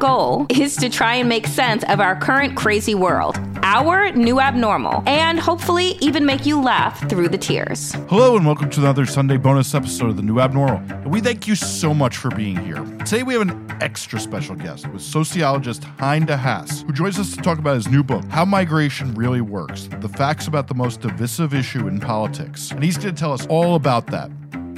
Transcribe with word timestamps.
goal 0.00 0.46
is 0.48 0.74
to 0.76 0.88
try 0.88 1.16
and 1.16 1.28
make 1.28 1.46
sense 1.46 1.84
of 1.84 2.00
our 2.00 2.18
current 2.18 2.56
crazy 2.56 2.94
world, 2.94 3.38
our 3.62 4.10
new 4.12 4.40
abnormal, 4.40 5.02
and 5.06 5.38
hopefully 5.38 5.98
even 6.00 6.24
make 6.24 6.46
you 6.46 6.60
laugh 6.60 7.08
through 7.08 7.28
the 7.28 7.36
tears. 7.36 7.92
Hello, 8.08 8.34
and 8.34 8.46
welcome 8.46 8.70
to 8.70 8.80
another 8.80 9.04
Sunday 9.04 9.36
bonus 9.36 9.74
episode 9.74 10.08
of 10.08 10.16
The 10.16 10.22
New 10.22 10.40
Abnormal. 10.40 10.78
And 10.90 11.12
we 11.12 11.20
thank 11.20 11.46
you 11.46 11.54
so 11.54 11.92
much 11.92 12.16
for 12.16 12.30
being 12.30 12.56
here. 12.56 12.82
Today 13.04 13.22
we 13.22 13.34
have 13.34 13.46
an 13.46 13.76
extra 13.82 14.18
special 14.18 14.56
guest 14.56 14.88
with 14.88 15.02
sociologist 15.02 15.84
Hein 15.98 16.24
de 16.24 16.36
Haas, 16.36 16.80
who 16.80 16.94
joins 16.94 17.18
us 17.18 17.36
to 17.36 17.42
talk 17.42 17.58
about 17.58 17.74
his 17.74 17.86
new 17.86 18.02
book, 18.02 18.24
How 18.30 18.46
Migration 18.46 19.14
Really 19.14 19.42
Works 19.42 19.90
The 20.00 20.08
Facts 20.08 20.46
About 20.46 20.66
the 20.66 20.74
Most 20.74 21.02
Divisive 21.02 21.52
Issue 21.52 21.88
in 21.88 22.00
Politics. 22.00 22.70
And 22.70 22.82
he's 22.82 22.96
going 22.96 23.14
to 23.14 23.20
tell 23.20 23.34
us 23.34 23.46
all 23.48 23.74
about 23.74 24.06
that. 24.06 24.30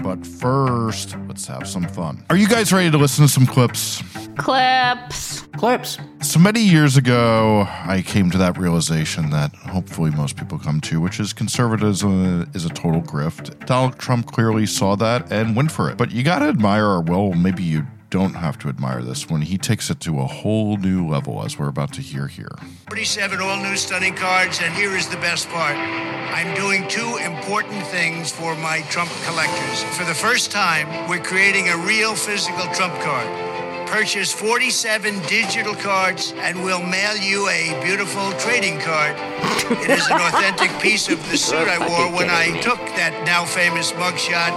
But 0.03 0.27
first, 0.27 1.17
let's 1.29 1.47
have 1.47 1.69
some 1.69 1.85
fun. 1.85 2.25
Are 2.29 2.37
you 2.37 2.49
guys 2.49 2.73
ready 2.73 2.91
to 2.91 2.99
listen 2.99 3.25
to 3.25 3.31
some 3.31 3.47
clips? 3.47 4.03
Clips. 4.37 5.43
Clips. 5.57 5.99
So 6.23 6.41
many 6.41 6.61
years 6.61 6.97
ago, 6.97 7.69
I 7.69 8.03
came 8.05 8.31
to 8.33 8.39
that 8.39 8.59
realization 8.59 9.31
that 9.31 9.55
hopefully 9.55 10.11
most 10.11 10.37
people 10.37 10.59
come 10.59 10.81
to, 10.83 11.01
which 11.01 11.21
is 11.21 11.33
conservatism 11.33 12.51
is 12.53 12.65
a 12.65 12.71
total 12.71 13.01
grift. 13.01 13.65
Donald 13.67 13.99
Trump 13.99 14.27
clearly 14.27 14.67
saw 14.67 14.97
that 14.97 15.31
and 15.31 15.55
went 15.55 15.71
for 15.71 15.89
it. 15.89 15.97
But 15.97 16.11
you 16.11 16.25
got 16.25 16.41
to 16.41 16.47
admire, 16.47 16.87
or 16.87 17.01
well, 17.03 17.33
maybe 17.35 17.63
you 17.63 17.87
don't 18.13 18.35
have 18.35 18.59
to 18.59 18.69
admire 18.69 19.01
this 19.01 19.31
when 19.31 19.41
he 19.41 19.57
takes 19.57 19.89
it 19.89 19.99
to 19.99 20.21
a 20.21 20.27
whole 20.27 20.77
new 20.77 21.09
level, 21.09 21.43
as 21.43 21.59
we're 21.59 21.69
about 21.69 21.95
to 21.95 22.03
hear 22.03 22.29
here. 22.29 22.55
47 22.91 23.41
all 23.41 23.57
new 23.57 23.75
stunning 23.75 24.15
cards, 24.15 24.61
and 24.63 24.75
here 24.75 24.95
is 24.95 25.09
the 25.09 25.17
best 25.17 25.49
part. 25.49 25.75
I'm 25.75 26.55
doing 26.55 26.87
two 26.89 27.17
important 27.17 27.83
things 27.87 28.31
for 28.31 28.55
my 28.57 28.83
Trump 28.91 29.11
collectors. 29.25 29.83
For 29.97 30.05
the 30.05 30.13
first 30.15 30.51
time, 30.51 31.09
we're 31.09 31.25
creating 31.25 31.71
a 31.71 31.77
real 31.79 32.15
physical 32.15 32.67
Trump 32.75 32.93
card. 33.01 33.52
Purchase 33.93 34.33
47 34.33 35.21
digital 35.29 35.75
cards, 35.75 36.33
and 36.39 36.65
we'll 36.65 36.83
mail 36.83 37.15
you 37.19 37.47
a 37.51 37.79
beautiful 37.85 38.33
trading 38.39 38.81
card. 38.81 39.15
It 39.85 39.91
is 39.91 40.07
an 40.09 40.19
authentic 40.19 40.71
piece 40.81 41.11
of 41.11 41.21
the 41.31 41.37
suit 41.37 41.69
I 41.69 41.77
wore 41.79 42.11
when 42.17 42.31
I 42.31 42.59
took 42.63 42.79
that 42.97 43.13
now 43.27 43.45
famous 43.45 43.93
mugshot, 43.93 44.51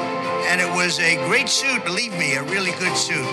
and 0.48 0.62
it 0.62 0.74
was 0.74 1.02
a 1.02 1.18
great 1.28 1.50
suit, 1.50 1.84
believe 1.84 2.18
me, 2.18 2.36
a 2.36 2.44
really 2.44 2.72
good 2.80 2.96
suit. 2.96 3.28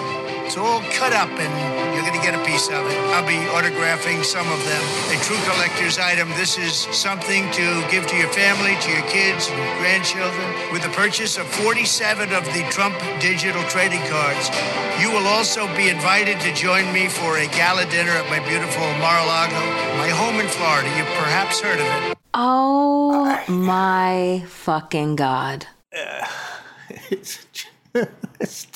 It's 0.52 0.60
all 0.60 0.84
cut 0.92 1.14
up, 1.14 1.32
and 1.40 1.48
you're 1.96 2.04
going 2.04 2.12
to 2.12 2.20
get 2.20 2.36
a 2.36 2.44
piece 2.44 2.68
of 2.68 2.84
it. 2.84 2.98
I'll 3.16 3.24
be 3.24 3.40
autographing 3.56 4.22
some 4.22 4.44
of 4.52 4.60
them. 4.68 4.84
A 5.08 5.16
true 5.24 5.40
collector's 5.48 5.96
item. 5.96 6.28
This 6.36 6.58
is 6.58 6.74
something 6.92 7.50
to 7.52 7.64
give 7.90 8.06
to 8.08 8.16
your 8.20 8.28
family, 8.36 8.76
to 8.84 8.90
your 8.92 9.08
kids, 9.08 9.48
and 9.48 9.56
your 9.56 9.74
grandchildren. 9.80 10.44
With 10.70 10.82
the 10.82 10.90
purchase 10.90 11.38
of 11.38 11.48
47 11.64 12.34
of 12.34 12.44
the 12.52 12.68
Trump 12.68 13.00
digital 13.18 13.64
trading 13.72 14.04
cards, 14.12 14.52
you 15.00 15.08
will 15.08 15.24
also 15.24 15.64
be 15.74 15.88
invited 15.88 16.38
to 16.40 16.52
join 16.52 16.84
me 16.92 17.08
for 17.08 17.38
a 17.38 17.46
gala 17.56 17.88
dinner 17.88 18.12
at 18.12 18.28
my 18.28 18.44
beautiful 18.46 18.84
Mar-a-Lago, 19.00 19.56
my 19.96 20.12
home 20.12 20.38
in 20.38 20.48
Florida. 20.48 20.86
You've 20.98 21.16
perhaps 21.16 21.60
heard 21.62 21.80
of 21.80 22.12
it. 22.12 22.18
Oh 22.34 23.42
my 23.48 24.44
fucking 24.48 25.16
God. 25.16 25.66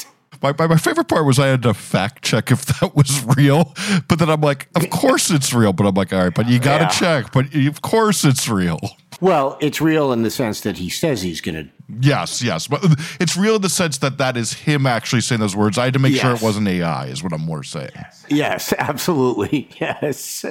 My, 0.47 0.55
my, 0.59 0.75
my 0.75 0.77
favorite 0.79 1.09
part 1.09 1.27
was 1.27 1.39
I 1.39 1.49
had 1.49 1.63
to 1.65 1.75
fact 1.75 2.23
check 2.23 2.51
if 2.51 2.65
that 2.81 2.95
was 2.95 3.25
real, 3.37 3.75
but 4.09 4.19
then 4.19 4.31
I'm 4.31 4.41
like, 4.41 4.69
of 4.77 4.89
course 4.91 5.31
it's 5.31 5.53
real. 5.53 5.73
But 5.73 5.87
I'm 5.87 5.95
like, 5.95 6.13
all 6.13 6.23
right, 6.25 6.35
but 6.35 6.49
you 6.49 6.59
got 6.59 6.79
to 6.79 6.85
Yeah. 6.85 7.23
check. 7.23 7.33
But 7.33 7.55
of 7.55 7.83
course 7.83 8.25
it's 8.25 8.49
real. 8.49 8.79
Well, 9.21 9.57
it's 9.61 9.81
real 9.81 10.13
in 10.13 10.23
the 10.23 10.31
sense 10.31 10.61
that 10.61 10.77
he 10.77 10.89
says 10.91 11.23
he's 11.23 11.41
going 11.41 11.55
to. 11.55 11.69
Yes, 12.01 12.43
yes, 12.43 12.67
but 12.69 12.85
it's 13.21 13.37
real 13.37 13.57
in 13.57 13.63
the 13.63 13.69
sense 13.71 13.99
that 13.99 14.19
that 14.19 14.37
is 14.37 14.53
him 14.53 14.87
actually 14.87 15.23
saying 15.23 15.41
those 15.41 15.57
words. 15.57 15.79
I 15.79 15.85
had 15.85 15.95
to 15.95 15.99
make 15.99 16.17
sure 16.17 16.35
it 16.35 16.43
wasn't 16.43 16.69
AI, 16.69 17.07
is 17.07 17.23
what 17.23 17.33
I'm 17.33 17.41
more 17.43 17.63
saying. 17.63 17.91
Yes, 18.29 18.73
absolutely. 18.79 19.69
Yes. 19.81 20.45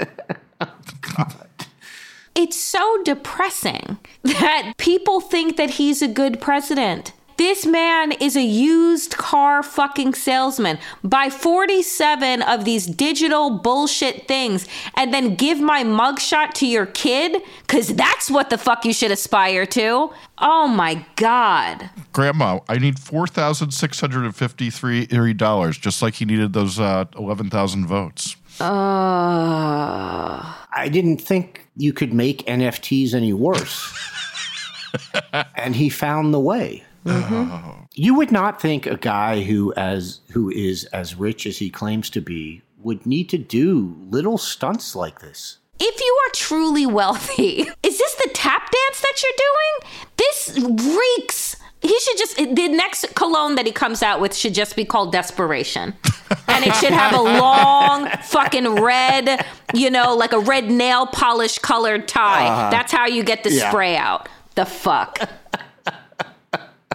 God. 1.02 1.36
It's 2.38 2.60
so 2.60 3.02
depressing 3.04 3.98
that 4.24 4.74
people 4.76 5.22
think 5.22 5.56
that 5.56 5.70
he's 5.70 6.02
a 6.02 6.08
good 6.10 6.42
president. 6.42 7.14
This 7.38 7.66
man 7.66 8.13
is 8.13 8.38
a 8.38 8.44
used 8.44 9.18
car 9.18 9.62
fucking 9.62 10.13
salesman. 10.13 10.79
Buy 11.03 11.29
47 11.29 12.41
of 12.41 12.63
these 12.63 12.85
digital 12.85 13.59
bullshit 13.59 14.28
things 14.28 14.68
and 14.96 15.13
then 15.13 15.35
give 15.35 15.59
my 15.59 15.84
mugshot 15.84 16.53
to 16.53 16.66
your 16.66 16.85
kid? 16.85 17.41
Because 17.62 17.90
that's 17.90 18.31
what 18.31 18.50
the 18.50 18.57
fuck 18.57 18.85
you 18.85 18.94
should 18.94 19.12
aspire 19.12 19.66
to. 19.66 20.12
Oh 20.38 20.68
my 20.68 21.06
God. 21.18 21.90
Grandma, 22.13 22.59
I 22.69 22.78
need 22.78 23.00
four 23.00 23.28
thousand 23.28 23.72
six 23.72 24.00
hundred 24.00 24.23
and 24.23 24.35
fifty-three 24.35 25.07
Erie 25.12 25.34
dollars, 25.34 25.78
just 25.78 26.02
like 26.02 26.13
he 26.13 26.25
needed 26.25 26.53
those 26.53 26.79
uh, 26.79 27.06
eleven 27.17 27.50
thousand 27.50 27.88
votes. 27.88 28.38
Uh, 28.62 28.66
I 30.72 30.90
didn't 30.90 31.17
think 31.17 31.67
you 31.75 31.91
could 31.91 32.13
make 32.13 32.46
NFTs 32.46 33.13
any 33.13 33.34
worse. 33.34 33.94
and 35.56 35.75
he 35.75 35.90
found 35.90 36.34
the 36.34 36.40
way. 36.40 36.84
Mm-hmm. 37.06 37.84
You 37.94 38.16
would 38.16 38.32
not 38.32 38.62
think 38.62 38.86
a 38.86 38.98
guy 38.98 39.42
who 39.44 39.74
as 39.76 40.20
who 40.32 40.50
is 40.50 40.86
as 40.86 41.16
rich 41.16 41.46
as 41.46 41.58
he 41.60 41.70
claims 41.70 42.10
to 42.12 42.22
be 42.22 42.62
would 42.80 43.06
need 43.06 43.30
to 43.30 43.38
do 43.38 43.96
little 44.10 44.38
stunts 44.38 44.96
like 44.96 45.20
this. 45.20 45.58
if 45.80 46.00
you 46.00 46.18
are 46.28 46.32
truly 46.34 46.86
wealthy, 46.86 47.62
is 47.84 47.98
this 47.98 48.16
the 48.16 48.30
tap 48.34 48.72
dance 48.72 49.02
that 49.02 49.22
you're 49.24 49.40
doing? 49.48 50.08
This 50.18 50.96
reeks. 50.98 51.56
He 51.82 52.00
should 52.00 52.18
just, 52.18 52.36
the 52.38 52.68
next 52.70 53.14
cologne 53.14 53.54
that 53.56 53.68
he 53.68 53.72
comes 53.72 54.02
out 54.02 54.20
with 54.20 54.34
should 54.34 54.56
just 54.56 54.76
be 54.76 54.86
called 54.86 55.12
Desperation. 55.12 55.94
And 56.48 56.64
it 56.66 56.74
should 56.76 56.94
have 56.94 57.14
a 57.14 57.22
long 57.22 58.08
fucking 58.24 58.76
red, 58.82 59.46
you 59.74 59.90
know, 59.92 60.16
like 60.16 60.32
a 60.32 60.40
red 60.40 60.72
nail 60.72 61.06
polish 61.06 61.60
colored 61.60 62.08
tie. 62.08 62.48
Uh-huh. 62.48 62.70
That's 62.72 62.92
how 62.92 63.06
you 63.08 63.24
get 63.24 63.44
the 63.44 63.52
Yeah. 63.52 63.70
spray 63.70 63.96
out. 63.98 64.28
The 64.56 64.66
fuck. 64.66 65.20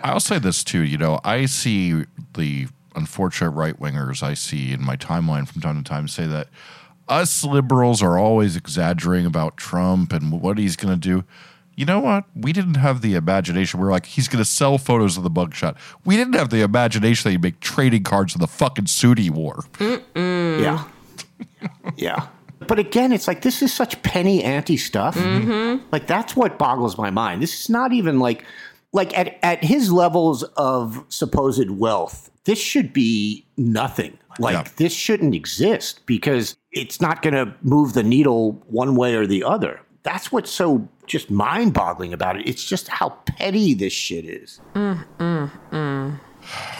I'll 0.03 0.21
say 0.21 0.39
this 0.39 0.65
too. 0.65 0.83
You 0.83 0.99
know, 0.99 1.21
I 1.25 1.47
see 1.47 2.05
the 2.35 2.69
unfortunate 2.95 3.51
right 3.51 3.79
wingers 3.79 4.23
I 4.23 4.35
see 4.35 4.73
in 4.73 4.85
my 4.85 4.97
timeline 4.97 5.47
from 5.49 5.61
time 5.61 5.83
to 5.83 5.89
time 5.89 6.09
say 6.09 6.27
that 6.27 6.49
us 7.09 7.45
liberals 7.45 8.03
are 8.03 8.19
always 8.19 8.57
exaggerating 8.57 9.27
about 9.27 9.57
Trump 9.57 10.13
and 10.13 10.41
what 10.41 10.59
he's 10.59 10.77
going 10.77 10.95
to 10.95 11.01
do. 11.01 11.25
You 11.75 11.87
know 11.87 12.01
what? 12.01 12.25
We 12.35 12.53
didn't 12.53 12.75
have 12.75 13.01
the 13.01 13.15
imagination. 13.15 13.81
We 13.81 13.87
are 13.87 13.91
like, 13.91 14.07
he's 14.07 14.29
going 14.29 14.43
to 14.43 14.49
sell 14.49 14.77
photos 14.77 15.17
of 15.17 15.23
the 15.23 15.31
mugshot. 15.31 15.77
We 16.05 16.17
didn't 16.17 16.35
have 16.35 16.51
the 16.51 16.61
imagination 16.61 17.29
that 17.29 17.33
he'd 17.33 17.43
make 17.43 17.61
trading 17.61 18.03
cards 18.03 18.35
of 18.35 18.41
the 18.41 18.47
fucking 18.47 18.87
suit 18.87 19.19
he 19.19 19.31
wore. 19.31 19.65
Yeah. 20.15 20.85
yeah. 21.97 22.29
But 22.67 22.79
again, 22.79 23.13
it's 23.13 23.27
like 23.27 23.43
this 23.43 23.63
is 23.63 23.73
such 23.73 24.01
penny 24.03 24.45
ante 24.45 24.77
stuff. 24.77 25.17
Mm-hmm. 25.17 25.87
Like 25.91 26.07
that's 26.07 26.37
what 26.37 26.59
boggles 26.59 26.99
my 26.99 27.11
mind. 27.11 27.43
This 27.43 27.59
is 27.59 27.71
not 27.71 27.93
even 27.93 28.21
like 28.21 28.45
like 28.93 29.17
at, 29.19 29.39
at 29.43 29.63
his 29.65 29.93
levels 29.93 30.43
of 30.57 31.05
supposed 31.09 31.71
wealth, 31.71 32.31
this 32.45 32.59
should 32.59 32.93
be 32.93 33.45
nothing. 33.57 34.17
Like 34.39 34.55
Yeah. 34.55 34.73
this 34.77 34.93
shouldn't 34.93 35.35
exist 35.35 36.01
because 36.07 36.57
it's 36.73 37.01
not 37.01 37.23
going 37.23 37.35
to 37.35 37.55
move 37.63 37.93
the 37.95 38.03
needle 38.03 38.53
one 38.69 38.97
way 38.97 39.15
or 39.15 39.27
the 39.27 39.45
other. 39.45 39.81
That's 40.03 40.33
what's 40.33 40.51
so 40.51 40.89
just 41.07 41.31
mind 41.31 41.75
boggling 41.75 42.13
about 42.13 42.39
it. 42.41 42.49
It's 42.49 42.65
just 42.65 42.89
how 42.89 43.11
petty 43.27 43.75
this 43.75 43.93
shit 43.93 44.25
is. 44.25 44.61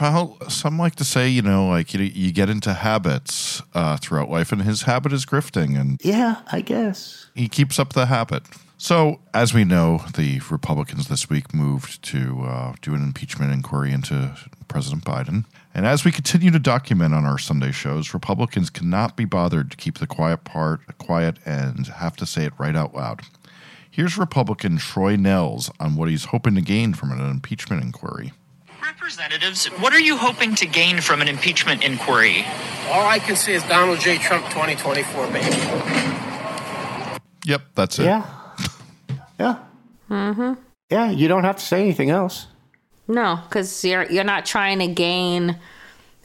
Well, 0.01 0.37
some 0.49 0.79
like 0.79 0.97
to 0.97 1.05
say, 1.05 1.29
you 1.29 1.43
know, 1.43 1.69
like 1.69 1.93
you, 1.95 2.01
you 2.03 2.33
get 2.33 2.49
into 2.49 2.73
habits 2.73 3.63
uh, 3.75 3.99
throughout 3.99 4.31
life, 4.31 4.53
and 4.53 4.63
his 4.63 4.83
habit 4.83 5.13
is 5.13 5.27
grifting, 5.27 5.79
and 5.79 6.01
Yeah, 6.03 6.41
I 6.51 6.61
guess. 6.63 7.27
he 7.35 7.47
keeps 7.49 7.79
up 7.79 7.93
the 7.93 8.07
habit. 8.07 8.43
So, 8.83 9.21
as 9.35 9.53
we 9.53 9.65
know, 9.65 10.01
the 10.17 10.41
Republicans 10.51 11.09
this 11.09 11.29
week 11.29 11.53
moved 11.53 12.03
to 12.05 12.41
uh, 12.45 12.73
do 12.81 12.95
an 12.95 13.03
impeachment 13.03 13.53
inquiry 13.53 13.93
into 13.93 14.35
President 14.69 15.05
Biden. 15.05 15.45
And 15.75 15.85
as 15.85 16.03
we 16.03 16.11
continue 16.11 16.51
to 16.51 16.59
document 16.59 17.13
on 17.13 17.27
our 17.27 17.37
Sunday 17.37 17.73
shows, 17.73 18.15
Republicans 18.15 18.71
cannot 18.71 19.19
be 19.19 19.27
bothered 19.27 19.71
to 19.71 19.77
keep 19.77 19.99
the 19.99 20.07
quiet 20.07 20.45
part 20.45 20.97
quiet 20.97 21.37
and 21.45 21.89
have 21.89 22.17
to 22.17 22.25
say 22.25 22.47
it 22.47 22.55
right 22.57 22.75
out 22.75 22.95
loud. 22.95 23.21
Here's 23.91 24.17
Republican 24.17 24.79
Troy 24.79 25.17
Nehls 25.17 25.71
on 25.79 25.95
what 25.95 26.09
he's 26.09 26.25
hoping 26.25 26.55
to 26.55 26.63
gain 26.63 26.95
from 26.95 27.13
an 27.13 27.21
impeachment 27.21 27.85
inquiry. 27.85 28.33
Representatives, 28.83 29.67
what 29.67 29.93
are 29.93 30.01
you 30.01 30.17
hoping 30.17 30.55
to 30.55 30.65
gain 30.65 31.03
from 31.03 31.21
an 31.21 31.29
impeachment 31.29 31.85
inquiry? 31.85 32.47
All 32.89 33.07
I 33.07 33.19
can 33.19 33.37
see 33.37 33.53
is 33.53 33.63
Donald 33.65 34.01
J. 34.01 34.17
Trump 34.17 34.47
2024, 34.47 35.27
baby. 35.27 35.55
Yep, 37.45 37.63
that's 37.75 37.99
it. 37.99 38.05
Yeah. 38.05 38.40
Yeah. 39.41 39.57
Mm-hmm. 40.11 40.53
Yeah, 40.91 41.11
you 41.11 41.27
don't 41.27 41.45
have 41.45 41.57
to 41.57 41.65
say 41.65 41.81
anything 41.81 42.11
else. 42.11 42.47
No, 43.09 43.41
because 43.49 43.83
you're 43.85 44.05
you're 44.11 44.23
not 44.23 44.45
trying 44.45 44.81
to 44.81 44.87
gain 44.87 45.59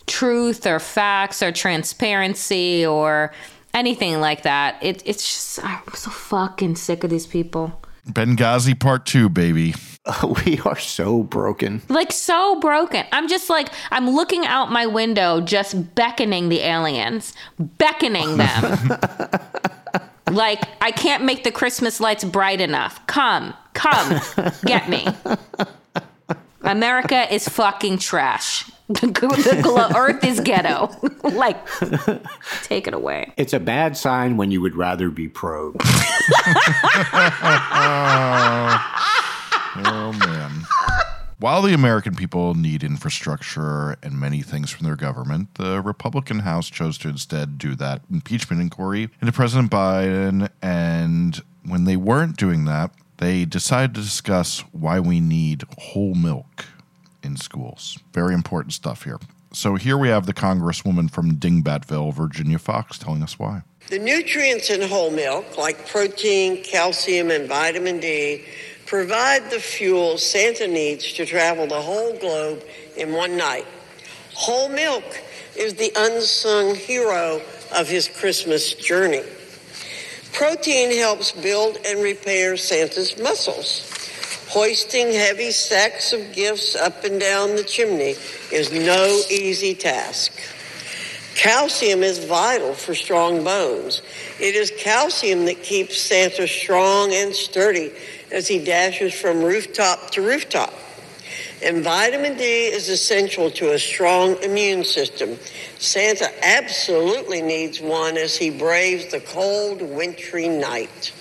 truth 0.05 0.67
or 0.67 0.79
facts 0.79 1.41
or 1.41 1.51
transparency 1.51 2.85
or 2.85 3.33
anything 3.73 4.19
like 4.19 4.43
that. 4.43 4.77
It, 4.83 5.01
it's 5.05 5.23
just 5.23 5.63
I'm 5.63 5.81
so 5.93 6.11
fucking 6.11 6.75
sick 6.75 7.05
of 7.05 7.09
these 7.09 7.25
people. 7.25 7.81
Benghazi 8.07 8.79
Part 8.79 9.05
2, 9.07 9.29
baby. 9.29 9.73
we 10.45 10.59
are 10.59 10.77
so 10.77 11.23
broken. 11.23 11.81
Like 11.89 12.11
so 12.11 12.59
broken. 12.59 13.05
I'm 13.13 13.27
just 13.29 13.49
like 13.49 13.69
I'm 13.91 14.09
looking 14.09 14.45
out 14.45 14.71
my 14.71 14.85
window, 14.85 15.39
just 15.39 15.95
beckoning 15.95 16.49
the 16.49 16.59
aliens, 16.59 17.33
beckoning 17.57 18.37
them. 18.37 18.99
like 20.31 20.63
I 20.81 20.91
can't 20.91 21.23
make 21.23 21.43
the 21.43 21.51
Christmas 21.51 21.99
lights 21.99 22.23
bright 22.23 22.61
enough. 22.61 23.05
Come, 23.07 23.53
come, 23.73 24.21
get 24.65 24.89
me. 24.89 25.07
America 26.61 27.31
is 27.33 27.47
fucking 27.47 27.99
trash. 27.99 28.69
the 28.87 29.07
glo- 29.63 29.89
earth 29.97 30.23
is 30.23 30.39
ghetto. 30.41 30.91
like, 31.23 31.57
take 32.63 32.87
it 32.87 32.93
away. 32.93 33.33
It's 33.37 33.53
a 33.53 33.59
bad 33.59 33.97
sign 33.97 34.37
when 34.37 34.51
you 34.51 34.61
would 34.61 34.75
rather 34.75 35.09
be 35.09 35.27
probed. 35.27 35.81
Oh, 39.77 39.83
oh, 39.87 40.13
man. 40.13 40.51
While 41.45 41.61
the 41.61 41.75
American 41.75 42.15
people 42.15 42.55
need 42.55 42.83
infrastructure 42.83 43.97
and 44.01 44.19
many 44.19 44.41
things 44.41 44.71
from 44.71 44.83
their 44.83 44.95
government, 44.95 45.53
the 45.53 45.79
Republican 45.79 46.39
House 46.39 46.71
chose 46.71 46.97
to 46.97 47.07
instead 47.07 47.59
do 47.59 47.75
that 47.75 48.01
impeachment 48.11 48.63
inquiry 48.63 49.11
into 49.21 49.31
President 49.31 49.69
Biden. 49.69 50.49
And 50.63 51.43
when 51.63 51.83
they 51.83 51.97
weren't 51.97 52.35
doing 52.35 52.65
that, 52.65 52.95
they 53.17 53.45
decided 53.45 53.93
to 53.93 54.01
discuss 54.01 54.61
why 54.71 54.99
we 54.99 55.19
need 55.19 55.65
whole 55.77 56.15
milk 56.15 56.65
in 57.21 57.37
schools. 57.37 57.99
Very 58.11 58.33
important 58.33 58.73
stuff 58.73 59.03
here. 59.03 59.19
So 59.53 59.75
here 59.75 59.99
we 59.99 60.07
have 60.07 60.25
the 60.25 60.33
Congresswoman 60.33 61.11
from 61.11 61.33
Dingbatville, 61.33 62.11
Virginia 62.11 62.57
Foxx, 62.57 62.97
telling 62.97 63.21
us 63.21 63.37
why. 63.37 63.61
The 63.89 63.99
nutrients 63.99 64.71
in 64.71 64.81
whole 64.81 65.11
milk, 65.11 65.59
like 65.59 65.87
protein, 65.87 66.63
calcium, 66.63 67.29
and 67.29 67.47
vitamin 67.47 67.99
D, 67.99 68.45
provide 68.85 69.49
the 69.49 69.59
fuel 69.59 70.17
Santa 70.17 70.67
needs 70.67 71.13
to 71.13 71.25
travel 71.25 71.67
the 71.67 71.81
whole 71.81 72.17
globe 72.17 72.63
in 72.97 73.13
one 73.13 73.37
night. 73.37 73.65
Whole 74.33 74.69
milk 74.69 75.03
is 75.55 75.73
the 75.75 75.91
unsung 75.95 76.75
hero 76.75 77.41
of 77.75 77.87
his 77.87 78.07
Christmas 78.07 78.73
journey. 78.73 79.23
Protein 80.33 80.91
helps 80.91 81.31
build 81.31 81.77
and 81.85 82.03
repair 82.03 82.57
Santa's 82.57 83.17
muscles. 83.17 83.91
Hoisting 84.49 85.11
heavy 85.11 85.51
sacks 85.51 86.13
of 86.13 86.33
gifts 86.33 86.75
up 86.75 87.03
and 87.03 87.19
down 87.19 87.55
the 87.55 87.63
chimney 87.63 88.15
is 88.51 88.71
no 88.71 89.21
easy 89.29 89.73
task. 89.73 90.33
Calcium 91.35 92.03
is 92.03 92.23
vital 92.23 92.73
for 92.73 92.95
strong 92.95 93.43
bones. 93.43 94.01
It 94.39 94.55
is 94.55 94.71
calcium 94.77 95.45
that 95.45 95.63
keeps 95.63 96.01
Santa 96.01 96.47
strong 96.47 97.13
and 97.13 97.33
sturdy 97.33 97.91
as 98.35 98.47
he 98.49 98.63
dashes 98.63 99.13
from 99.13 99.41
rooftop 99.41 100.11
to 100.11 100.21
rooftop. 100.21 100.73
And 101.63 101.83
vitamin 101.83 102.37
D 102.37 102.43
is 102.43 102.89
essential 102.89 103.49
to 103.51 103.73
a 103.73 103.79
strong 103.79 104.35
immune 104.43 104.83
system. 104.83 105.39
Santa 105.79 106.29
absolutely 106.45 107.41
needs 107.41 107.79
one 107.79 108.17
as 108.17 108.35
he 108.35 108.49
braves 108.49 109.07
the 109.07 109.21
cold, 109.21 109.81
wintry 109.81 110.49
night. 110.49 111.13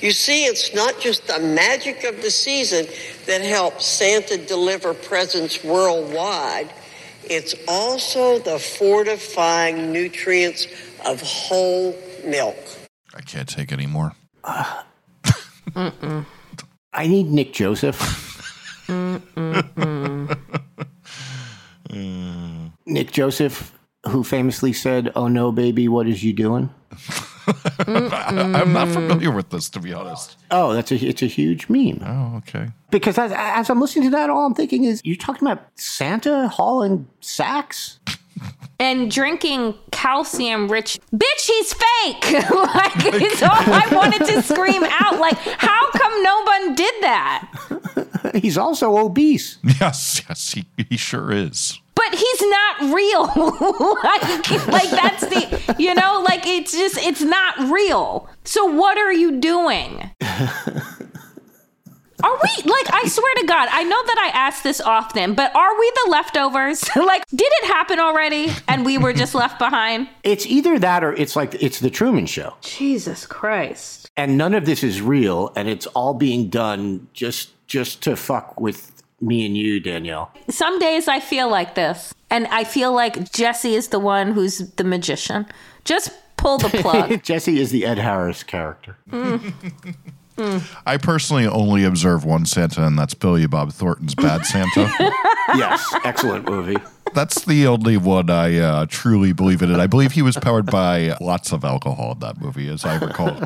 You 0.00 0.12
see, 0.12 0.44
it's 0.44 0.72
not 0.72 1.00
just 1.00 1.26
the 1.26 1.40
magic 1.40 2.04
of 2.04 2.22
the 2.22 2.30
season 2.30 2.86
that 3.26 3.42
helps 3.42 3.86
Santa 3.86 4.36
deliver 4.36 4.94
presents 4.94 5.64
worldwide. 5.64 6.70
It's 7.24 7.56
also 7.66 8.38
the 8.38 8.60
fortifying 8.60 9.92
nutrients 9.92 10.68
of 11.04 11.20
whole 11.22 11.96
milk. 12.24 12.56
I 13.14 13.20
can't 13.22 13.48
take 13.48 13.72
anymore. 13.72 14.12
I 16.96 17.06
need 17.06 17.26
Nick 17.26 17.52
Joseph. 17.52 17.98
Mm-hmm. 18.88 20.32
Nick 22.86 23.12
Joseph, 23.12 23.78
who 24.06 24.24
famously 24.24 24.72
said, 24.72 25.12
Oh 25.14 25.28
no, 25.28 25.52
baby, 25.52 25.88
what 25.88 26.08
is 26.08 26.24
you 26.24 26.32
doing? 26.32 26.70
I'm 27.86 28.72
not 28.72 28.88
familiar 28.88 29.30
with 29.30 29.50
this, 29.50 29.68
to 29.70 29.80
be 29.80 29.92
honest. 29.92 30.38
Oh, 30.50 30.72
that's 30.72 30.90
a 30.90 30.96
it's 30.96 31.22
a 31.22 31.26
huge 31.26 31.68
meme. 31.68 32.02
Oh, 32.04 32.38
okay. 32.38 32.68
Because 32.90 33.18
as, 33.18 33.30
as 33.34 33.68
I'm 33.68 33.80
listening 33.80 34.04
to 34.04 34.10
that, 34.16 34.30
all 34.30 34.46
I'm 34.46 34.54
thinking 34.54 34.84
is 34.84 35.02
you're 35.04 35.16
talking 35.16 35.46
about 35.46 35.66
Santa 35.74 36.48
hauling 36.48 37.08
sacks? 37.20 37.98
And 38.78 39.10
drinking 39.10 39.74
calcium 39.90 40.68
rich. 40.70 40.98
Bitch, 41.14 41.46
he's 41.46 41.72
fake! 41.72 42.32
like, 42.50 43.22
it's 43.22 43.42
all 43.42 43.48
I 43.50 43.88
wanted 43.90 44.26
to 44.26 44.42
scream 44.42 44.84
out. 44.84 45.18
Like, 45.18 45.38
how 45.38 45.90
come 45.92 46.22
no 46.22 46.42
one 46.42 46.74
did 46.74 46.94
that? 47.02 47.48
He's 48.34 48.58
also 48.58 48.98
obese. 48.98 49.56
Yes, 49.80 50.20
yes, 50.28 50.50
he, 50.52 50.66
he 50.90 50.96
sure 50.98 51.32
is. 51.32 51.80
but 51.94 52.14
he's 52.14 52.42
not 52.42 52.94
real. 52.94 53.24
like, 54.04 54.66
like 54.68 54.90
that's 54.90 55.22
the, 55.22 55.74
you 55.78 55.94
know, 55.94 56.22
like 56.28 56.46
it's 56.46 56.72
just, 56.72 56.98
it's 56.98 57.22
not 57.22 57.56
real. 57.70 58.28
So 58.44 58.66
what 58.66 58.98
are 58.98 59.12
you 59.12 59.40
doing? 59.40 60.10
Are 62.22 62.38
we 62.42 62.70
like 62.70 62.92
I 62.92 63.06
swear 63.08 63.34
to 63.36 63.46
God, 63.46 63.68
I 63.70 63.84
know 63.84 64.02
that 64.06 64.18
I 64.18 64.36
ask 64.36 64.62
this 64.62 64.80
often, 64.80 65.34
but 65.34 65.54
are 65.54 65.78
we 65.78 65.92
the 66.04 66.10
leftovers? 66.10 66.84
like, 66.96 67.26
did 67.28 67.48
it 67.62 67.66
happen 67.66 68.00
already 68.00 68.52
and 68.68 68.84
we 68.84 68.98
were 68.98 69.12
just 69.12 69.34
left 69.34 69.58
behind? 69.58 70.08
It's 70.22 70.46
either 70.46 70.78
that 70.78 71.04
or 71.04 71.12
it's 71.12 71.36
like 71.36 71.54
it's 71.62 71.80
the 71.80 71.90
Truman 71.90 72.26
Show. 72.26 72.54
Jesus 72.62 73.26
Christ. 73.26 74.10
And 74.16 74.38
none 74.38 74.54
of 74.54 74.64
this 74.64 74.82
is 74.82 75.02
real, 75.02 75.52
and 75.56 75.68
it's 75.68 75.86
all 75.88 76.14
being 76.14 76.48
done 76.48 77.08
just 77.12 77.50
just 77.66 78.02
to 78.02 78.16
fuck 78.16 78.58
with 78.60 79.02
me 79.20 79.44
and 79.44 79.56
you, 79.56 79.80
Danielle. 79.80 80.30
Some 80.48 80.78
days 80.78 81.08
I 81.08 81.20
feel 81.20 81.50
like 81.50 81.74
this, 81.74 82.14
and 82.30 82.46
I 82.48 82.64
feel 82.64 82.92
like 82.92 83.32
Jesse 83.32 83.74
is 83.74 83.88
the 83.88 83.98
one 83.98 84.32
who's 84.32 84.58
the 84.72 84.84
magician. 84.84 85.46
Just 85.84 86.10
pull 86.36 86.58
the 86.58 86.68
plug. 86.82 87.22
Jesse 87.22 87.58
is 87.60 87.70
the 87.70 87.84
Ed 87.84 87.98
Harris 87.98 88.42
character. 88.42 88.96
I 90.38 90.98
personally 90.98 91.46
only 91.46 91.84
observe 91.84 92.24
one 92.24 92.46
Santa, 92.46 92.86
and 92.86 92.98
that's 92.98 93.14
Billy 93.14 93.46
Bob 93.46 93.72
Thornton's 93.72 94.14
Bad 94.14 94.44
Santa. 94.44 94.92
yes, 95.54 95.94
excellent 96.04 96.48
movie. 96.48 96.76
that's 97.14 97.44
the 97.44 97.66
only 97.66 97.96
one 97.96 98.30
I 98.30 98.58
uh, 98.58 98.86
truly 98.88 99.32
believe 99.32 99.62
in. 99.62 99.70
And 99.70 99.80
I 99.80 99.86
believe 99.86 100.12
he 100.12 100.22
was 100.22 100.36
powered 100.36 100.66
by 100.66 101.16
lots 101.20 101.52
of 101.52 101.64
alcohol 101.64 102.12
in 102.12 102.18
that 102.20 102.40
movie, 102.40 102.68
as 102.68 102.84
I 102.84 102.98
recall. 102.98 103.40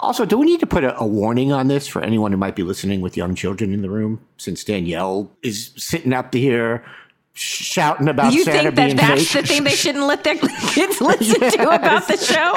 Also, 0.00 0.24
do 0.24 0.38
we 0.38 0.46
need 0.46 0.60
to 0.60 0.66
put 0.66 0.84
a, 0.84 0.96
a 0.98 1.06
warning 1.06 1.50
on 1.52 1.66
this 1.66 1.88
for 1.88 2.02
anyone 2.02 2.30
who 2.30 2.38
might 2.38 2.54
be 2.54 2.62
listening 2.62 3.00
with 3.00 3.16
young 3.16 3.34
children 3.34 3.72
in 3.72 3.82
the 3.82 3.90
room? 3.90 4.20
Since 4.36 4.62
Danielle 4.64 5.30
is 5.42 5.72
sitting 5.76 6.12
up 6.12 6.32
here 6.32 6.84
shouting 7.38 8.08
about 8.08 8.32
you 8.32 8.42
Santa 8.44 8.62
think 8.64 8.74
that 8.74 8.84
being 8.86 8.96
that's 8.96 9.30
fake. 9.32 9.42
the 9.42 9.48
thing 9.48 9.64
they 9.64 9.70
shouldn't 9.70 10.04
let 10.04 10.24
their 10.24 10.36
kids 10.72 11.00
listen 11.00 11.40
to 11.40 11.62
about 11.74 12.08
the 12.08 12.16
show? 12.16 12.54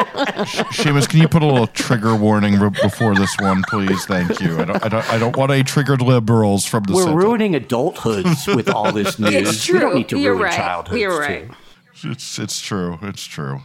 Seamus, 0.71 1.07
can 1.07 1.19
you 1.19 1.27
put 1.27 1.43
a 1.43 1.45
little 1.45 1.67
trigger 1.67 2.15
warning 2.15 2.59
re- 2.59 2.69
before 2.81 3.13
this 3.15 3.35
one, 3.39 3.61
please? 3.69 4.05
Thank 4.05 4.39
you. 4.41 4.59
I 4.59 4.65
don't, 4.65 4.83
I 4.85 4.87
don't, 4.89 5.13
I 5.13 5.17
don't 5.19 5.37
want 5.37 5.51
any 5.51 5.63
triggered 5.63 6.01
liberals 6.01 6.65
from 6.65 6.83
the 6.83 6.93
We're 6.93 7.03
Santa. 7.03 7.17
ruining 7.17 7.53
adulthoods 7.53 8.53
with 8.55 8.69
all 8.69 8.91
this 8.91 9.19
news. 9.19 9.33
It's 9.33 9.65
true. 9.65 9.75
We 9.75 9.79
don't 9.81 9.95
need 9.95 10.09
to 10.09 10.19
You're 10.19 10.33
ruin 10.33 10.45
right. 10.45 10.55
childhoods. 10.55 10.99
You're 10.99 11.19
right. 11.19 11.49
too. 11.95 12.11
It's 12.11 12.39
it's 12.39 12.59
true. 12.59 12.97
It's 13.03 13.23
true. 13.25 13.61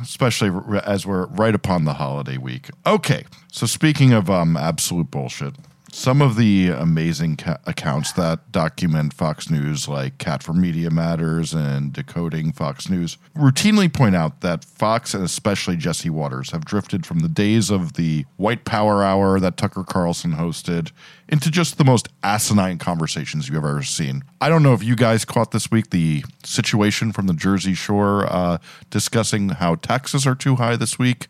Especially 0.00 0.50
as 0.84 1.04
we're 1.04 1.26
right 1.26 1.54
upon 1.54 1.84
the 1.84 1.94
holiday 1.94 2.36
week. 2.38 2.70
Okay, 2.86 3.24
so 3.50 3.66
speaking 3.66 4.12
of 4.12 4.30
um, 4.30 4.56
absolute 4.56 5.10
bullshit, 5.10 5.54
Some 5.92 6.22
of 6.22 6.36
the 6.36 6.68
amazing 6.68 7.36
ca- 7.36 7.58
accounts 7.66 8.12
that 8.12 8.52
document 8.52 9.12
Fox 9.12 9.50
News, 9.50 9.88
like 9.88 10.18
Cat 10.18 10.42
for 10.42 10.52
Media 10.52 10.88
Matters 10.88 11.52
and 11.52 11.92
Decoding 11.92 12.52
Fox 12.52 12.88
News, 12.88 13.18
routinely 13.36 13.92
point 13.92 14.14
out 14.14 14.40
that 14.40 14.64
Fox 14.64 15.14
and 15.14 15.24
especially 15.24 15.76
Jesse 15.76 16.08
Watters 16.08 16.52
have 16.52 16.64
drifted 16.64 17.04
from 17.06 17.20
the 17.20 17.28
days 17.28 17.70
of 17.70 17.94
the 17.94 18.24
white 18.36 18.64
power 18.64 19.02
hour 19.02 19.40
that 19.40 19.56
Tucker 19.56 19.82
Carlson 19.82 20.34
hosted 20.34 20.92
into 21.28 21.50
just 21.50 21.76
the 21.76 21.84
most 21.84 22.08
asinine 22.22 22.78
conversations 22.78 23.48
you've 23.48 23.56
ever 23.56 23.82
seen. 23.82 24.22
I 24.40 24.48
don't 24.48 24.62
know 24.62 24.74
if 24.74 24.84
you 24.84 24.94
guys 24.94 25.24
caught 25.24 25.50
this 25.50 25.70
week 25.70 25.90
the 25.90 26.24
situation 26.44 27.10
from 27.12 27.26
the 27.26 27.34
Jersey 27.34 27.74
Shore 27.74 28.26
uh, 28.26 28.58
discussing 28.90 29.48
how 29.50 29.74
taxes 29.74 30.26
are 30.26 30.34
too 30.36 30.56
high 30.56 30.76
this 30.76 30.98
week 30.98 31.26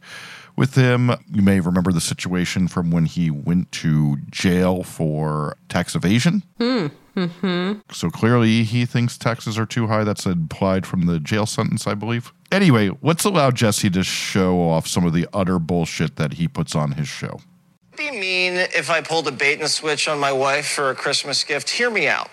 with 0.56 0.74
him. 0.74 1.10
You 1.30 1.42
may 1.42 1.60
remember 1.60 1.92
the 1.92 2.00
situation 2.00 2.68
from 2.68 2.90
when 2.90 3.06
he 3.06 3.30
went 3.30 3.72
to 3.72 4.16
jail 4.30 4.82
for 4.82 5.56
tax 5.68 5.94
evasion. 5.94 6.42
Hmm. 6.58 6.86
Mm-hmm. 7.16 7.80
So 7.92 8.08
clearly 8.10 8.62
he 8.62 8.86
thinks 8.86 9.18
taxes 9.18 9.58
are 9.58 9.66
too 9.66 9.88
high. 9.88 10.04
That's 10.04 10.26
implied 10.26 10.86
from 10.86 11.06
the 11.06 11.18
jail 11.18 11.46
sentence, 11.46 11.86
I 11.86 11.94
believe. 11.94 12.32
Anyway, 12.52 12.90
let's 13.02 13.24
allow 13.24 13.50
Jesse 13.50 13.90
to 13.90 14.02
show 14.02 14.60
off 14.60 14.86
some 14.86 15.04
of 15.04 15.12
the 15.12 15.26
utter 15.32 15.58
bullshit 15.58 16.16
that 16.16 16.34
he 16.34 16.48
puts 16.48 16.74
on 16.74 16.92
his 16.92 17.08
show. 17.08 17.40
be 17.96 18.10
mean 18.10 18.54
if 18.54 18.90
I 18.90 19.00
pulled 19.00 19.28
a 19.28 19.32
bait 19.32 19.60
and 19.60 19.68
switch 19.68 20.08
on 20.08 20.18
my 20.18 20.32
wife 20.32 20.68
for 20.68 20.90
a 20.90 20.94
Christmas 20.94 21.44
gift. 21.44 21.70
Hear 21.70 21.90
me 21.90 22.08
out. 22.08 22.30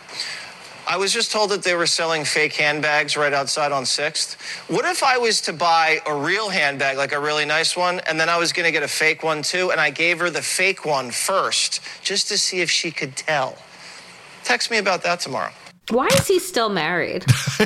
I 0.90 0.96
was 0.96 1.12
just 1.12 1.32
told 1.32 1.50
that 1.52 1.64
they 1.64 1.76
were 1.76 1.86
selling 1.86 2.24
fake 2.24 2.54
handbags 2.54 3.18
right 3.18 3.34
outside 3.34 3.74
on 3.74 3.84
6th. 3.84 4.36
What 4.70 4.86
if 4.86 5.04
I 5.04 5.18
was 5.18 5.42
to 5.42 5.54
buy 5.54 6.00
a 6.06 6.16
real 6.16 6.50
handbag, 6.50 6.96
like 6.98 7.12
a 7.12 7.20
really 7.20 7.46
nice 7.46 7.76
one, 7.76 8.00
and 8.08 8.18
then 8.18 8.30
I 8.30 8.38
was 8.38 8.54
going 8.54 8.66
to 8.66 8.72
get 8.72 8.84
a 8.84 8.88
fake 8.88 9.22
one 9.22 9.42
too, 9.42 9.72
and 9.72 9.82
I 9.82 9.90
gave 9.90 10.20
her 10.20 10.30
the 10.30 10.42
fake 10.42 10.86
one 10.86 11.12
first, 11.12 11.82
just 12.02 12.30
to 12.30 12.38
see 12.38 12.62
if 12.62 12.72
she 12.72 12.90
could 12.92 13.18
tell? 13.18 13.58
Text 14.46 14.72
me 14.72 14.78
about 14.78 15.04
that 15.04 15.20
tomorrow. 15.20 15.52
Why 15.90 16.08
is 16.08 16.28
he 16.28 16.40
still 16.40 16.70
married? 16.70 17.26